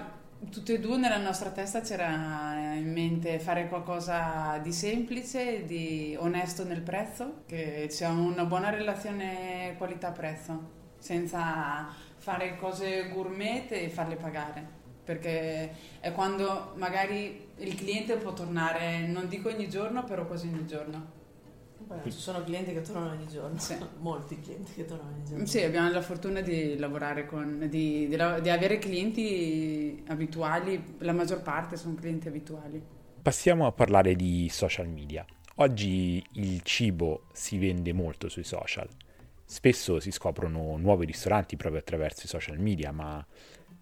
tutte 0.50 0.74
e 0.74 0.80
due 0.80 0.98
nella 0.98 1.18
nostra 1.18 1.50
testa 1.50 1.82
c'era 1.82 2.74
in 2.76 2.92
mente 2.92 3.40
fare 3.40 3.68
qualcosa 3.68 4.60
di 4.62 4.72
semplice, 4.72 5.66
di 5.66 6.16
onesto 6.20 6.64
nel 6.64 6.82
prezzo, 6.82 7.44
che 7.46 7.88
sia 7.90 8.10
una 8.10 8.46
buona 8.46 8.70
relazione 8.70 9.76
qualità-prezzo, 9.78 10.76
senza 11.00 12.06
fare 12.28 12.58
cose 12.58 13.08
gourmet 13.08 13.72
e 13.72 13.88
farle 13.88 14.18
pagare 14.18 14.76
perché 15.02 15.72
è 16.02 16.12
quando 16.12 16.74
magari 16.76 17.48
il 17.60 17.76
cliente 17.76 18.18
può 18.18 18.34
tornare, 18.34 19.08
non 19.08 19.30
dico 19.30 19.48
ogni 19.48 19.70
giorno, 19.70 20.04
però 20.04 20.26
quasi 20.26 20.48
ogni 20.48 20.68
giorno. 20.68 21.16
Beh, 21.78 22.12
ci 22.12 22.18
sono 22.18 22.44
clienti 22.44 22.74
che 22.74 22.82
tornano 22.82 23.12
ogni 23.12 23.30
giorno, 23.30 23.58
sì. 23.58 23.78
molti 24.00 24.42
clienti 24.42 24.74
che 24.74 24.84
tornano 24.84 25.16
ogni 25.16 25.24
giorno. 25.24 25.46
Sì, 25.46 25.64
abbiamo 25.64 25.90
la 25.90 26.02
fortuna 26.02 26.42
di 26.42 26.78
lavorare 26.78 27.26
con, 27.26 27.60
di, 27.70 28.10
di, 28.10 28.18
di 28.42 28.50
avere 28.50 28.78
clienti 28.80 30.04
abituali, 30.08 30.96
la 30.98 31.14
maggior 31.14 31.42
parte 31.42 31.78
sono 31.78 31.96
clienti 31.96 32.28
abituali. 32.28 32.84
Passiamo 33.22 33.66
a 33.66 33.72
parlare 33.72 34.18
di 34.18 34.50
social 34.52 34.90
media. 34.90 35.26
Oggi 35.56 36.22
il 36.34 36.62
cibo 36.64 37.28
si 37.32 37.58
vende 37.58 37.94
molto 37.94 38.28
sui 38.28 38.44
social 38.44 38.90
Spesso 39.50 40.02
si 40.02 40.12
scoprono 40.12 40.76
nuovi 40.76 41.06
ristoranti 41.06 41.56
proprio 41.56 41.80
attraverso 41.80 42.26
i 42.26 42.28
social 42.28 42.60
media, 42.60 42.92
ma 42.92 43.26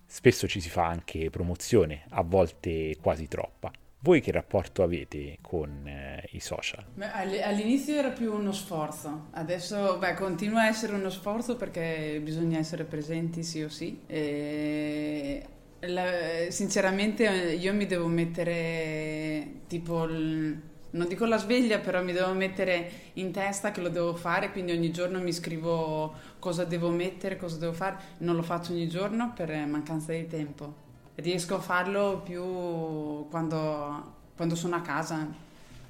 spesso 0.06 0.48
ci 0.48 0.62
si 0.62 0.70
fa 0.70 0.86
anche 0.86 1.32
promozione, 1.32 2.06
a 2.10 2.22
volte 2.22 2.96
quasi 3.02 3.28
troppa. 3.28 3.72
Voi 3.98 4.22
che 4.22 4.32
rapporto 4.32 4.84
avete 4.84 5.40
con 5.42 5.88
eh, 5.88 6.24
i 6.34 6.40
social? 6.40 6.86
Beh, 6.94 7.10
all'inizio 7.42 7.96
era 7.96 8.12
più 8.12 8.32
uno 8.32 8.52
sforzo, 8.52 9.30
adesso 9.32 9.98
beh, 9.98 10.14
continua 10.14 10.62
a 10.62 10.68
essere 10.68 10.94
uno 10.94 11.10
sforzo 11.10 11.56
perché 11.56 12.20
bisogna 12.22 12.60
essere 12.60 12.84
presenti 12.84 13.42
sì 13.42 13.64
o 13.64 13.70
sì. 13.70 14.02
E 14.06 15.46
la, 15.80 16.06
sinceramente 16.50 17.24
io 17.24 17.74
mi 17.74 17.88
devo 17.88 18.06
mettere 18.06 19.62
tipo... 19.66 20.04
Il, 20.04 20.74
non 20.96 21.08
dico 21.08 21.26
la 21.26 21.38
sveglia, 21.38 21.80
però 21.80 22.02
mi 22.02 22.14
devo 22.14 22.34
mettere 22.34 22.90
in 23.14 23.32
testa 23.32 23.72
che 23.72 23.82
lo 23.82 23.90
devo 23.90 24.16
fare, 24.16 24.52
quindi 24.52 24.72
ogni 24.72 24.92
giorno 24.92 25.20
mi 25.20 25.34
scrivo 25.34 26.14
cosa 26.40 26.64
devo 26.64 26.90
mettere, 26.90 27.38
cosa 27.38 27.58
devo 27.58 27.74
fare. 27.74 27.98
Non 28.20 28.36
lo 28.36 28.42
faccio 28.42 28.72
ogni 28.72 28.88
giorno 28.88 29.34
per 29.36 29.50
mancanza 29.68 30.14
di 30.14 30.26
tempo. 30.28 30.84
Riesco 31.16 31.56
a 31.56 31.60
farlo 31.60 32.22
più 32.24 33.28
quando, 33.30 34.14
quando 34.36 34.56
sono 34.56 34.76
a 34.76 34.82
casa 34.82 35.28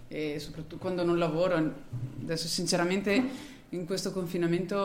e 0.07 0.39
soprattutto 0.39 0.77
quando 0.77 1.03
non 1.03 1.17
lavoro. 1.17 1.55
Adesso 2.21 2.47
sinceramente 2.47 3.23
in 3.69 3.85
questo 3.85 4.11
confinamento 4.11 4.75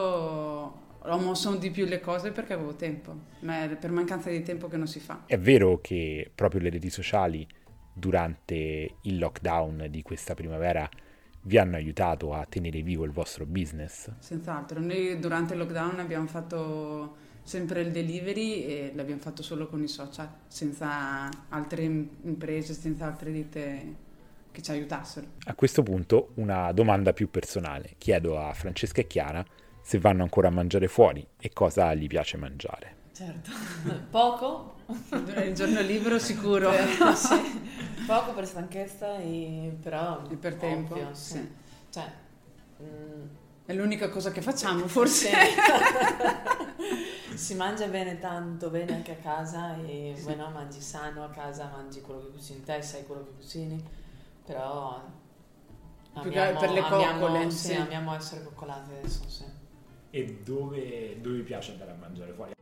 ho 1.02 1.18
mosso 1.18 1.54
di 1.54 1.70
più 1.70 1.86
le 1.86 2.00
cose 2.00 2.30
perché 2.30 2.52
avevo 2.52 2.74
tempo, 2.74 3.14
ma 3.40 3.64
è 3.64 3.68
per 3.76 3.90
mancanza 3.90 4.28
di 4.28 4.42
tempo 4.42 4.68
che 4.68 4.76
non 4.76 4.86
si 4.86 5.00
fa. 5.00 5.22
È 5.24 5.38
vero 5.38 5.80
che 5.80 6.30
proprio 6.34 6.60
le 6.60 6.68
reti 6.68 6.90
sociali 6.90 7.46
durante 7.92 8.96
il 9.02 9.18
lockdown 9.18 9.86
di 9.90 10.02
questa 10.02 10.34
primavera 10.34 10.88
vi 11.42 11.58
hanno 11.58 11.76
aiutato 11.76 12.34
a 12.34 12.44
tenere 12.46 12.82
vivo 12.82 13.04
il 13.04 13.12
vostro 13.12 13.46
business? 13.46 14.10
Senz'altro, 14.18 14.80
noi 14.80 15.18
durante 15.18 15.54
il 15.54 15.58
lockdown 15.58 15.98
abbiamo 16.00 16.26
fatto 16.26 17.28
sempre 17.42 17.80
il 17.80 17.90
delivery 17.90 18.64
e 18.64 18.92
l'abbiamo 18.94 19.20
fatto 19.20 19.42
solo 19.42 19.66
con 19.66 19.82
i 19.82 19.88
social, 19.88 20.28
senza 20.46 21.28
altre 21.48 21.82
imprese, 21.82 22.74
senza 22.74 23.06
altre 23.06 23.32
ditte 23.32 24.08
che 24.52 24.62
ci 24.62 24.70
aiutassero. 24.70 25.26
A 25.44 25.54
questo 25.54 25.82
punto 25.82 26.30
una 26.34 26.72
domanda 26.72 27.12
più 27.12 27.30
personale. 27.30 27.94
Chiedo 27.98 28.38
a 28.38 28.52
Francesca 28.52 29.00
e 29.00 29.06
Chiara 29.06 29.44
se 29.82 29.98
vanno 29.98 30.22
ancora 30.22 30.48
a 30.48 30.50
mangiare 30.50 30.88
fuori 30.88 31.26
e 31.38 31.50
cosa 31.52 31.94
gli 31.94 32.06
piace 32.06 32.36
mangiare. 32.36 32.96
Certo, 33.12 33.50
poco. 34.10 34.78
Il 35.44 35.54
giorno 35.54 35.80
libero 35.80 36.18
sicuro. 36.18 36.70
Per, 36.70 37.06
sì. 37.16 37.60
Poco 38.06 38.32
per 38.32 38.46
stanchezza, 38.46 39.18
e, 39.18 39.76
però... 39.80 40.22
E 40.30 40.36
per 40.36 40.54
tempo. 40.54 40.94
Ovvio, 40.94 41.08
sì. 41.12 41.32
Sì. 41.32 41.48
Cioè, 41.90 42.12
mm, 42.82 43.26
è 43.66 43.72
l'unica 43.72 44.08
cosa 44.08 44.30
che 44.30 44.42
facciamo, 44.42 44.86
forse. 44.88 45.30
si 47.34 47.54
mangia 47.54 47.86
bene 47.86 48.18
tanto, 48.18 48.68
bene 48.68 48.94
anche 48.94 49.12
a 49.12 49.16
casa 49.16 49.76
e 49.76 50.14
sì. 50.16 50.22
bueno, 50.24 50.50
mangi 50.50 50.80
sano 50.80 51.24
a 51.24 51.30
casa, 51.30 51.70
mangi 51.72 52.00
quello 52.00 52.20
che 52.20 52.30
cucini 52.32 52.62
te, 52.62 52.82
sai 52.82 53.06
quello 53.06 53.24
che 53.24 53.30
cucini, 53.36 53.82
però 54.44 55.02
amiamo, 56.14 56.58
per 56.58 56.70
le 56.70 56.82
coccole, 56.82 57.50
sì, 57.50 57.68
sì. 57.68 57.74
amiamo 57.74 58.14
essere 58.14 58.42
coccolate 58.42 58.98
adesso, 58.98 59.28
sì. 59.28 59.44
E 60.10 60.40
dove, 60.44 61.20
dove 61.20 61.36
vi 61.36 61.42
piace 61.42 61.72
andare 61.72 61.92
a 61.92 61.94
mangiare 61.94 62.32
fuori? 62.32 62.52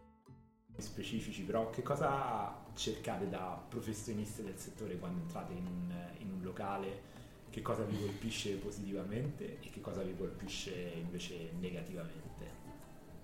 Specifici, 0.82 1.42
però 1.42 1.70
che 1.70 1.82
cosa 1.82 2.54
cercate 2.74 3.28
da 3.28 3.60
professionisti 3.68 4.42
del 4.42 4.56
settore 4.56 4.96
quando 4.98 5.20
entrate 5.20 5.52
in 5.52 5.66
un, 5.66 5.94
in 6.18 6.32
un 6.32 6.42
locale? 6.42 7.06
Che 7.50 7.62
cosa 7.62 7.82
vi 7.82 7.98
colpisce 7.98 8.54
positivamente 8.54 9.58
e 9.60 9.70
che 9.70 9.80
cosa 9.80 10.02
vi 10.02 10.14
colpisce 10.16 10.92
invece 10.96 11.50
negativamente? 11.58 12.28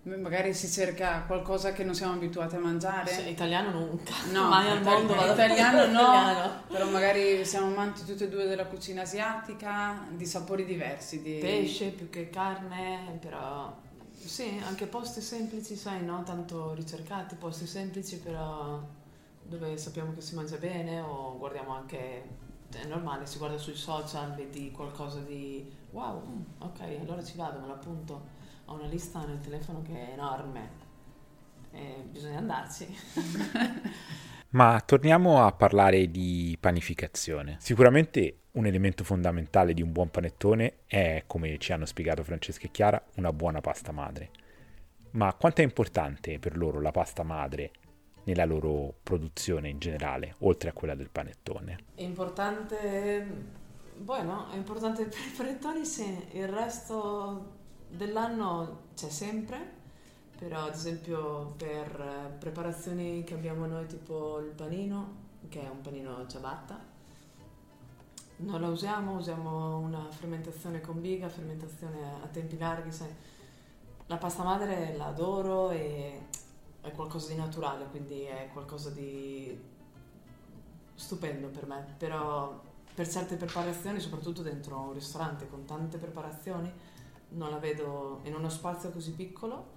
Magari 0.04 0.52
si 0.52 0.68
cerca 0.68 1.22
qualcosa 1.26 1.72
che 1.72 1.82
non 1.82 1.94
siamo 1.94 2.12
abituati 2.12 2.56
a 2.56 2.58
mangiare. 2.58 3.10
Sì, 3.10 3.30
italiano 3.30 3.70
nunca. 3.70 4.12
No, 4.32 4.48
mai 4.48 4.68
al 4.68 4.82
mondo 4.82 5.14
vado 5.14 5.32
italiano 5.32 5.86
no, 5.86 6.00
italiano. 6.00 6.62
però 6.68 6.90
magari 6.90 7.44
siamo 7.46 7.68
amanti 7.68 8.04
tutti 8.04 8.24
e 8.24 8.28
due 8.28 8.44
della 8.44 8.66
cucina 8.66 9.00
asiatica, 9.02 10.06
di 10.10 10.26
sapori 10.26 10.66
diversi. 10.66 11.22
Di... 11.22 11.38
Pesce 11.40 11.88
più 11.88 12.10
che 12.10 12.28
carne, 12.28 13.18
però 13.18 13.74
sì, 14.28 14.60
anche 14.64 14.86
posti 14.86 15.20
semplici, 15.20 15.76
sai, 15.76 16.04
no? 16.04 16.22
Tanto 16.22 16.74
ricercati, 16.74 17.34
posti 17.36 17.66
semplici 17.66 18.18
però 18.18 18.82
dove 19.42 19.76
sappiamo 19.76 20.12
che 20.14 20.20
si 20.20 20.34
mangia 20.34 20.56
bene 20.56 21.00
o 21.00 21.36
guardiamo 21.38 21.74
anche, 21.74 22.28
è 22.72 22.84
normale, 22.86 23.26
si 23.26 23.38
guarda 23.38 23.58
sui 23.58 23.74
social, 23.74 24.34
vedi 24.34 24.70
qualcosa 24.70 25.20
di 25.20 25.70
wow, 25.90 26.26
mm, 26.26 26.42
ok, 26.58 26.80
allora 27.00 27.22
ci 27.22 27.36
vado, 27.36 27.60
me 27.60 27.66
l'appunto. 27.66 28.32
Ho 28.66 28.74
una 28.74 28.86
lista 28.86 29.24
nel 29.24 29.40
telefono 29.40 29.82
che 29.82 29.92
è 29.92 30.12
enorme 30.12 30.70
e 31.70 32.06
bisogna 32.10 32.38
andarci. 32.38 32.86
Ma 34.50 34.80
torniamo 34.80 35.44
a 35.44 35.52
parlare 35.52 36.10
di 36.10 36.56
panificazione. 36.60 37.56
Sicuramente 37.60 38.43
un 38.54 38.66
elemento 38.66 39.02
fondamentale 39.02 39.74
di 39.74 39.82
un 39.82 39.92
buon 39.92 40.10
panettone 40.10 40.78
è, 40.86 41.24
come 41.26 41.58
ci 41.58 41.72
hanno 41.72 41.86
spiegato 41.86 42.22
Francesca 42.22 42.66
e 42.66 42.70
Chiara, 42.70 43.02
una 43.16 43.32
buona 43.32 43.60
pasta 43.60 43.90
madre. 43.90 44.30
Ma 45.12 45.32
quanto 45.34 45.60
è 45.60 45.64
importante 45.64 46.38
per 46.38 46.56
loro 46.56 46.80
la 46.80 46.92
pasta 46.92 47.22
madre 47.24 47.70
nella 48.24 48.44
loro 48.44 48.94
produzione 49.02 49.68
in 49.68 49.78
generale, 49.78 50.36
oltre 50.40 50.70
a 50.70 50.72
quella 50.72 50.94
del 50.94 51.10
panettone? 51.10 51.78
È 51.94 52.02
importante, 52.02 53.26
bueno, 53.96 54.50
è 54.50 54.56
importante 54.56 55.04
per 55.04 55.18
i 55.18 55.36
panettoni 55.36 55.84
se 55.84 56.28
il 56.32 56.48
resto 56.48 57.52
dell'anno 57.88 58.82
c'è 58.94 59.08
sempre, 59.08 59.82
però 60.38 60.66
ad 60.66 60.74
esempio 60.74 61.54
per 61.56 62.36
preparazioni 62.38 63.24
che 63.24 63.34
abbiamo 63.34 63.66
noi 63.66 63.86
tipo 63.86 64.38
il 64.38 64.52
panino, 64.52 65.22
che 65.48 65.60
è 65.60 65.68
un 65.68 65.80
panino 65.80 66.24
ciabatta, 66.28 66.92
non 68.36 68.60
la 68.60 68.68
usiamo, 68.68 69.16
usiamo 69.16 69.78
una 69.78 70.10
fermentazione 70.10 70.80
con 70.80 71.00
biga, 71.00 71.28
fermentazione 71.28 71.98
a 72.22 72.26
tempi 72.26 72.58
larghi, 72.58 72.92
sai. 72.92 73.14
La 74.06 74.16
pasta 74.16 74.42
madre 74.42 74.96
la 74.96 75.06
adoro 75.06 75.70
e 75.70 76.20
è 76.80 76.92
qualcosa 76.92 77.28
di 77.28 77.36
naturale, 77.36 77.86
quindi 77.86 78.22
è 78.22 78.50
qualcosa 78.52 78.90
di 78.90 79.72
stupendo 80.94 81.48
per 81.48 81.66
me, 81.66 81.94
però 81.96 82.60
per 82.94 83.08
certe 83.08 83.36
preparazioni, 83.36 83.98
soprattutto 84.00 84.42
dentro 84.42 84.78
un 84.78 84.92
ristorante 84.92 85.48
con 85.48 85.64
tante 85.64 85.98
preparazioni, 85.98 86.70
non 87.30 87.50
la 87.50 87.58
vedo 87.58 88.20
in 88.24 88.34
uno 88.34 88.48
spazio 88.48 88.90
così 88.90 89.12
piccolo, 89.12 89.72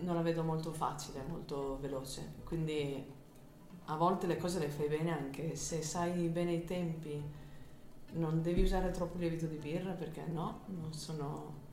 non 0.00 0.14
la 0.14 0.22
vedo 0.22 0.42
molto 0.42 0.72
facile, 0.72 1.24
molto 1.26 1.78
veloce. 1.80 2.34
Quindi 2.44 3.18
a 3.86 3.96
volte 3.96 4.26
le 4.26 4.36
cose 4.36 4.58
le 4.58 4.68
fai 4.68 4.88
bene 4.88 5.10
anche 5.12 5.56
se 5.56 5.82
sai 5.82 6.28
bene 6.28 6.52
i 6.52 6.64
tempi 6.64 7.22
non 8.12 8.42
devi 8.42 8.62
usare 8.62 8.90
troppo 8.90 9.18
lievito 9.18 9.46
di 9.46 9.56
birra 9.56 9.92
perché 9.92 10.22
no, 10.26 10.60
non 10.66 10.92
sono... 10.92 11.68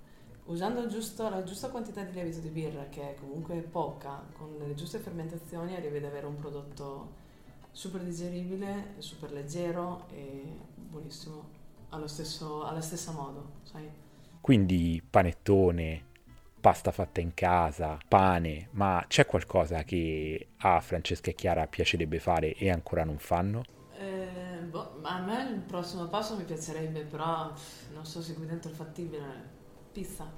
Usando 0.46 0.88
giusto, 0.88 1.28
la 1.30 1.44
giusta 1.44 1.70
quantità 1.70 2.04
di 2.04 2.14
lievito 2.14 2.40
di 2.40 2.48
birra, 2.48 2.86
che 2.88 3.10
è 3.10 3.16
comunque 3.16 3.56
poca, 3.58 4.24
con 4.32 4.56
le 4.58 4.76
giuste 4.76 4.98
fermentazioni 4.98 5.76
arrivi 5.76 5.98
ad 5.98 6.06
avere 6.06 6.26
un 6.26 6.36
prodotto 6.36 7.26
super 7.72 8.02
digeribile, 8.02 8.94
super 9.00 9.32
leggero 9.34 10.06
e 10.10 10.44
buonissimo 10.74 11.56
allo 11.90 12.08
stesso, 12.08 12.64
alla 12.66 12.80
stessa 12.80 13.12
modo, 13.12 13.52
sai? 13.64 13.90
Quindi 14.40 15.04
panettone, 15.08 16.04
pasta 16.62 16.92
fatta 16.92 17.20
in 17.20 17.34
casa, 17.34 17.98
pane, 18.08 18.70
ma 18.72 19.04
c'è 19.08 19.26
qualcosa 19.26 19.84
che 19.84 20.48
a 20.58 20.80
Francesca 20.80 21.30
e 21.30 21.36
Chiara 21.36 21.68
piacerebbe 21.68 22.20
fare 22.20 22.54
e 22.54 22.70
ancora 22.70 23.04
non 23.04 23.18
fanno? 23.18 23.64
Boh, 24.68 25.00
a 25.02 25.20
me 25.20 25.50
il 25.50 25.60
prossimo 25.60 26.06
passo 26.08 26.36
mi 26.36 26.44
piacerebbe, 26.44 27.02
però 27.02 27.52
non 27.94 28.06
so 28.06 28.22
se 28.22 28.34
qui 28.34 28.46
dentro 28.46 28.72
è 28.72 28.74
fattibile. 28.74 29.56
Pizza. 29.92 30.30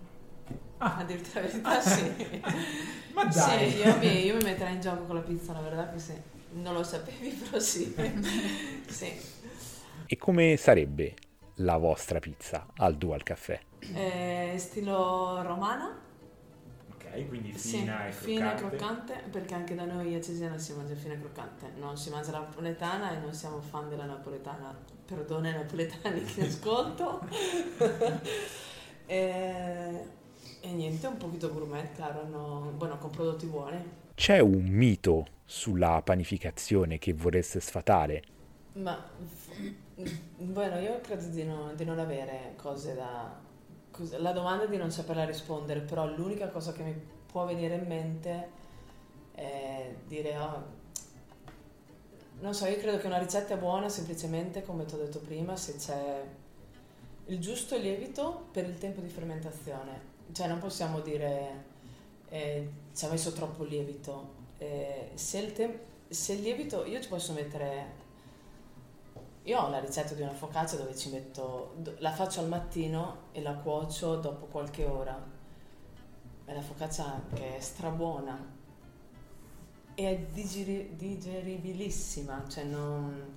Ah. 0.77 0.97
A 0.97 1.03
dirti 1.03 1.31
la 1.33 1.41
verità, 1.41 1.81
sì. 1.81 2.41
Ma 3.13 3.25
dai! 3.25 3.71
Sì, 3.71 3.77
io 3.77 3.97
mi, 3.97 4.25
io 4.25 4.35
mi 4.35 4.43
metterei 4.43 4.75
in 4.75 4.81
gioco 4.81 5.03
con 5.03 5.15
la 5.15 5.21
pizza, 5.21 5.53
la 5.53 5.61
verità 5.61 5.89
che 5.89 5.99
sì. 5.99 6.13
Non 6.51 6.73
lo 6.73 6.83
sapevi, 6.83 7.29
però 7.29 7.59
sì. 7.59 7.93
sì. 8.87 9.13
E 10.05 10.17
come 10.17 10.57
sarebbe 10.57 11.13
la 11.55 11.77
vostra 11.77 12.19
pizza 12.19 12.67
al 12.77 12.95
Dual 12.95 13.23
Caffè? 13.23 13.59
Eh, 13.93 14.55
stilo 14.57 15.41
romana 17.11 17.27
quindi 17.27 17.51
fina 17.53 17.57
sì, 17.57 17.77
e 17.79 17.85
croccante. 17.85 18.11
fina 18.11 18.53
e 18.53 18.55
croccante, 18.55 19.23
perché 19.31 19.53
anche 19.53 19.75
da 19.75 19.85
noi 19.85 20.15
a 20.15 20.21
Cesena 20.21 20.57
si 20.57 20.73
mangia 20.73 20.95
fina 20.95 21.13
e 21.13 21.19
croccante, 21.19 21.71
non 21.77 21.97
si 21.97 22.09
mangia 22.09 22.31
la 22.31 22.39
napoletana 22.39 23.11
e 23.15 23.19
non 23.19 23.33
siamo 23.33 23.61
fan 23.61 23.89
della 23.89 24.05
napoletana, 24.05 24.77
perdone 25.05 25.49
i 25.49 25.53
napoletani 25.53 26.23
che 26.23 26.41
ascolto. 26.41 27.21
e, 29.05 30.05
e, 30.61 30.71
niente, 30.71 31.07
un 31.07 31.17
pochino 31.17 31.51
gourmet, 31.51 31.93
claro, 31.95 32.27
no, 32.27 32.73
bueno, 32.75 32.97
con 32.97 33.09
prodotti 33.09 33.45
buoni. 33.45 33.83
C'è 34.15 34.39
un 34.39 34.65
mito 34.65 35.25
sulla 35.45 36.01
panificazione 36.03 36.97
che 36.97 37.13
vorreste 37.13 37.59
sfatare? 37.59 38.23
Ma, 38.73 39.03
bueno, 40.37 40.77
io 40.79 40.99
credo 41.01 41.25
di, 41.27 41.43
no, 41.43 41.73
di 41.75 41.85
non 41.85 41.99
avere 41.99 42.53
cose 42.55 42.93
da 42.93 43.47
la 44.17 44.31
domanda 44.31 44.65
di 44.65 44.77
non 44.77 44.91
saperla 44.91 45.25
rispondere, 45.25 45.81
però 45.81 46.07
l'unica 46.07 46.49
cosa 46.49 46.71
che 46.71 46.83
mi 46.83 46.95
può 47.31 47.45
venire 47.45 47.75
in 47.75 47.85
mente 47.85 48.49
è 49.33 49.93
dire, 50.07 50.37
oh, 50.37 50.63
non 52.39 52.53
so, 52.53 52.65
io 52.67 52.77
credo 52.77 52.97
che 52.97 53.07
una 53.07 53.17
ricetta 53.17 53.53
è 53.53 53.57
buona 53.57 53.89
semplicemente, 53.89 54.63
come 54.63 54.85
ti 54.85 54.95
ho 54.95 54.97
detto 54.97 55.19
prima, 55.19 55.55
se 55.55 55.75
c'è 55.75 56.23
il 57.25 57.39
giusto 57.39 57.77
lievito 57.77 58.47
per 58.51 58.65
il 58.65 58.77
tempo 58.77 59.01
di 59.01 59.09
fermentazione. 59.09 60.07
Cioè 60.31 60.47
non 60.47 60.59
possiamo 60.59 60.99
dire 61.01 61.63
eh, 62.29 62.69
ci 62.93 63.05
ha 63.05 63.09
messo 63.09 63.31
troppo 63.31 63.63
lievito. 63.63 64.37
Eh, 64.57 65.11
se, 65.13 65.39
il 65.39 65.53
te- 65.53 65.79
se 66.07 66.33
il 66.33 66.41
lievito, 66.41 66.85
io 66.85 67.01
ci 67.01 67.07
posso 67.09 67.33
mettere 67.33 68.07
io 69.49 69.61
ho 69.61 69.69
la 69.69 69.79
ricetta 69.79 70.13
di 70.13 70.21
una 70.21 70.33
focaccia 70.33 70.75
dove 70.75 70.95
ci 70.95 71.09
metto, 71.09 71.73
la 71.97 72.11
faccio 72.11 72.39
al 72.39 72.47
mattino 72.47 73.29
e 73.31 73.41
la 73.41 73.53
cuocio 73.53 74.17
dopo 74.17 74.45
qualche 74.45 74.85
ora. 74.85 75.19
È 76.45 76.53
la 76.53 76.61
focaccia 76.61 77.19
che 77.33 77.57
è 77.57 77.59
strabuona 77.59 78.57
e 79.95 80.07
è 80.07 80.19
digeri, 80.31 80.95
digeribilissima, 80.95 82.45
cioè 82.47 82.63
non, 82.63 83.33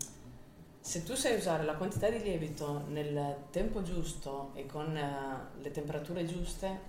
se 0.79 1.03
tu 1.03 1.15
sai 1.15 1.37
usare 1.37 1.65
la 1.65 1.77
quantità 1.77 2.11
di 2.11 2.21
lievito 2.21 2.85
nel 2.89 3.45
tempo 3.49 3.81
giusto 3.83 4.51
e 4.53 4.67
con 4.67 4.89
uh, 4.89 5.63
le 5.63 5.71
temperature 5.71 6.27
giuste, 6.27 6.81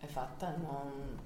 è 0.00 0.06
fatta. 0.06 0.56
Non, 0.56 1.18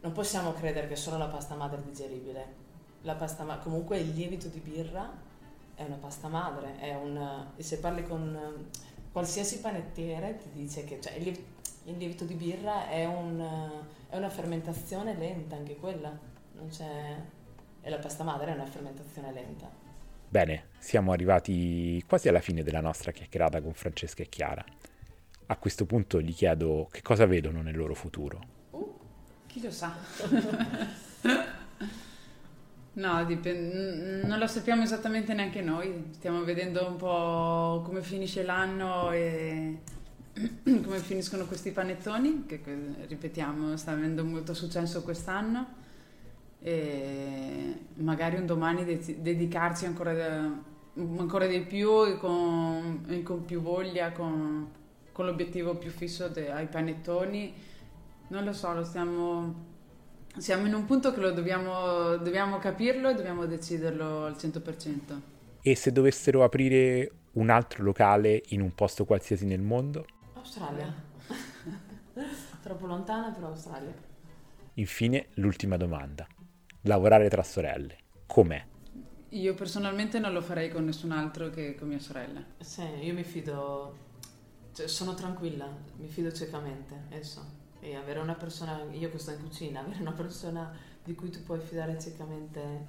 non, 0.00 0.12
possiamo 0.12 0.52
credere 0.52 0.86
che 0.86 0.94
solo 0.94 1.18
la 1.18 1.26
pasta 1.26 1.56
madre 1.56 1.80
è 1.80 1.82
digeribile. 1.82 2.62
La 3.00 3.16
pasta 3.16 3.42
ma- 3.42 3.58
comunque 3.58 3.98
il 3.98 4.10
lievito 4.10 4.46
di 4.46 4.60
birra 4.60 5.32
è 5.74 5.82
una 5.82 5.96
pasta 5.96 6.28
madre, 6.28 6.78
è 6.78 6.94
un, 6.94 7.46
se 7.56 7.78
parli 7.78 8.04
con 8.04 8.68
qualsiasi 9.14 9.60
panettiere 9.60 10.36
ti 10.38 10.48
dice 10.52 10.82
che 10.82 11.00
cioè, 11.00 11.14
il, 11.14 11.38
lievito 11.84 12.24
di 12.24 12.34
birra 12.34 12.88
è, 12.88 13.04
un, 13.04 13.40
è, 14.08 14.16
una 14.16 14.28
fermentazione 14.28 15.14
lenta, 15.16 15.56
anche 15.56 15.76
quella, 15.76 16.16
non 16.54 16.68
c'è, 16.68 17.16
e 17.80 17.90
la 17.90 17.98
pasta 17.98 18.24
madre 18.24 18.50
è 18.50 18.54
una 18.54 18.66
fermentazione 18.66 19.32
lenta. 19.32 19.70
Bene, 20.28 20.70
siamo 20.78 21.12
arrivati 21.12 22.02
quasi 22.08 22.28
alla 22.28 22.40
fine 22.40 22.64
della 22.64 22.80
nostra 22.80 23.12
chiacchierata 23.12 23.60
con 23.62 23.72
Francesca 23.72 24.22
e 24.22 24.28
Chiara. 24.28 24.64
A 25.46 25.56
questo 25.58 25.86
punto 25.86 26.20
gli 26.20 26.34
chiedo 26.34 26.88
che 26.90 27.02
cosa 27.02 27.24
vedono 27.26 27.62
nel 27.62 27.76
loro 27.76 27.94
futuro. 27.94 28.40
Uh, 28.70 28.98
chi 29.46 29.62
lo 29.62 29.70
sa? 29.70 29.94
No, 32.96 33.24
dipende, 33.24 34.22
non 34.24 34.38
lo 34.38 34.46
sappiamo 34.46 34.82
esattamente 34.84 35.34
neanche 35.34 35.60
noi, 35.60 36.10
stiamo 36.12 36.44
vedendo 36.44 36.86
un 36.86 36.96
po' 36.96 37.82
come 37.84 38.02
finisce 38.02 38.44
l'anno 38.44 39.10
e 39.10 39.80
come 40.62 40.98
finiscono 40.98 41.44
questi 41.46 41.72
panettoni, 41.72 42.46
che 42.46 42.60
ripetiamo 43.08 43.76
sta 43.76 43.90
avendo 43.90 44.24
molto 44.24 44.54
successo 44.54 45.02
quest'anno 45.02 45.82
e 46.60 47.78
magari 47.94 48.36
un 48.36 48.46
domani 48.46 48.84
de- 48.84 49.20
dedicarci 49.20 49.86
ancora, 49.86 50.12
de- 50.12 50.50
ancora 50.94 51.46
di 51.46 51.62
più 51.62 52.06
e 52.06 52.16
con, 52.16 53.04
e 53.08 53.24
con 53.24 53.44
più 53.44 53.60
voglia, 53.60 54.12
con, 54.12 54.70
con, 55.10 55.26
l'obiettivo 55.26 55.74
più 55.74 55.90
fisso 55.90 56.28
de- 56.28 56.52
ai 56.52 56.66
panettoni. 56.66 57.52
Non 58.28 58.44
lo 58.44 58.52
so, 58.52 58.72
lo 58.72 58.84
stiamo 58.84 59.72
siamo 60.36 60.66
in 60.66 60.74
un 60.74 60.84
punto 60.84 61.12
che 61.12 61.20
lo 61.20 61.30
dobbiamo, 61.32 62.16
dobbiamo 62.16 62.58
capirlo 62.58 63.08
e 63.08 63.14
dobbiamo 63.14 63.46
deciderlo 63.46 64.24
al 64.24 64.34
100%. 64.34 65.20
E 65.62 65.76
se 65.76 65.92
dovessero 65.92 66.42
aprire 66.42 67.10
un 67.32 67.50
altro 67.50 67.82
locale 67.82 68.42
in 68.48 68.60
un 68.60 68.74
posto 68.74 69.04
qualsiasi 69.04 69.46
nel 69.46 69.60
mondo? 69.60 70.06
Australia. 70.34 70.92
Troppo 72.62 72.86
lontana 72.86 73.30
per 73.30 73.44
Australia. 73.44 73.94
Infine, 74.74 75.28
l'ultima 75.34 75.76
domanda. 75.76 76.26
Lavorare 76.82 77.28
tra 77.28 77.42
sorelle, 77.42 77.96
com'è? 78.26 78.62
Io 79.30 79.54
personalmente 79.54 80.18
non 80.18 80.32
lo 80.32 80.42
farei 80.42 80.70
con 80.70 80.84
nessun 80.84 81.12
altro 81.12 81.50
che 81.50 81.74
con 81.74 81.88
mia 81.88 81.98
sorella. 81.98 82.44
Sì, 82.58 82.82
io 83.00 83.14
mi 83.14 83.24
fido, 83.24 83.96
cioè, 84.74 84.86
sono 84.86 85.14
tranquilla, 85.14 85.68
mi 85.96 86.08
fido 86.08 86.30
ciecamente, 86.32 87.04
eso 87.08 87.62
e 87.84 87.96
avere 87.96 88.18
una 88.18 88.34
persona, 88.34 88.82
io 88.92 89.10
che 89.10 89.18
sto 89.18 89.32
in 89.32 89.42
cucina, 89.42 89.80
avere 89.84 90.00
una 90.00 90.12
persona 90.12 90.74
di 91.04 91.14
cui 91.14 91.28
tu 91.30 91.42
puoi 91.42 91.60
fidare 91.60 92.00
ciecamente 92.00 92.86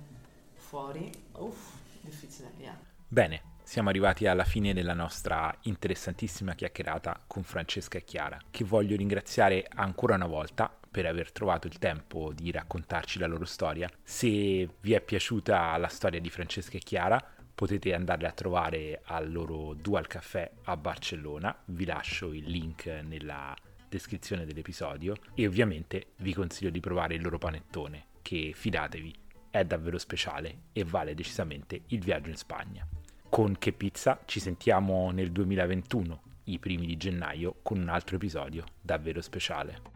fuori, 0.54 1.12
uff, 1.34 1.74
difficile, 2.02 2.52
yeah. 2.58 2.80
Bene, 3.08 3.54
siamo 3.62 3.90
arrivati 3.90 4.26
alla 4.26 4.46
fine 4.46 4.74
della 4.74 4.94
nostra 4.94 5.54
interessantissima 5.64 6.56
chiacchierata 6.56 7.24
con 7.28 7.44
Francesca 7.44 7.98
e 7.98 8.06
Chiara, 8.06 8.40
che 8.50 8.64
voglio 8.64 8.96
ringraziare 8.96 9.68
ancora 9.70 10.16
una 10.16 10.28
volta 10.28 10.74
per 10.90 11.06
aver 11.06 11.34
trovato 11.34 11.68
il 11.68 11.78
tempo 11.78 12.32
di 12.32 12.52
raccontarci 12.52 13.20
la 13.20 13.28
loro 13.28 13.44
storia. 13.44 13.90
Se 14.02 14.70
vi 14.80 14.94
è 14.94 15.02
piaciuta 15.02 15.76
la 15.78 15.90
storia 15.90 16.22
di 16.22 16.30
Francesca 16.30 16.78
e 16.78 16.80
Chiara, 16.80 17.22
potete 17.54 17.94
andarle 17.94 18.28
a 18.28 18.32
trovare 18.32 19.02
al 19.04 19.30
loro 19.30 19.74
Dual 19.74 20.08
Café 20.08 20.52
a 20.64 20.78
Barcellona. 20.78 21.56
Vi 21.66 21.86
lascio 21.86 22.32
il 22.32 22.50
link 22.50 22.86
nella 22.86 23.54
descrizione 23.96 24.46
dell'episodio 24.46 25.16
e 25.34 25.48
ovviamente 25.48 26.08
vi 26.18 26.34
consiglio 26.34 26.70
di 26.70 26.80
provare 26.80 27.16
il 27.16 27.22
loro 27.22 27.38
panettone 27.38 28.08
che 28.22 28.52
fidatevi 28.54 29.14
è 29.50 29.64
davvero 29.64 29.98
speciale 29.98 30.64
e 30.74 30.84
vale 30.84 31.16
decisamente 31.16 31.82
il 31.88 32.00
viaggio 32.02 32.30
in 32.30 32.36
Spagna. 32.36 32.86
Con 33.30 33.58
Che 33.58 33.72
Pizza 33.72 34.20
ci 34.26 34.40
sentiamo 34.40 35.12
nel 35.12 35.32
2021, 35.32 36.22
i 36.46 36.60
primi 36.60 36.86
di 36.86 36.98
gennaio, 36.98 37.56
con 37.62 37.80
un 37.80 37.90
altro 37.90 38.18
episodio 38.18 38.66
davvero 38.82 39.22
speciale. 39.22 39.95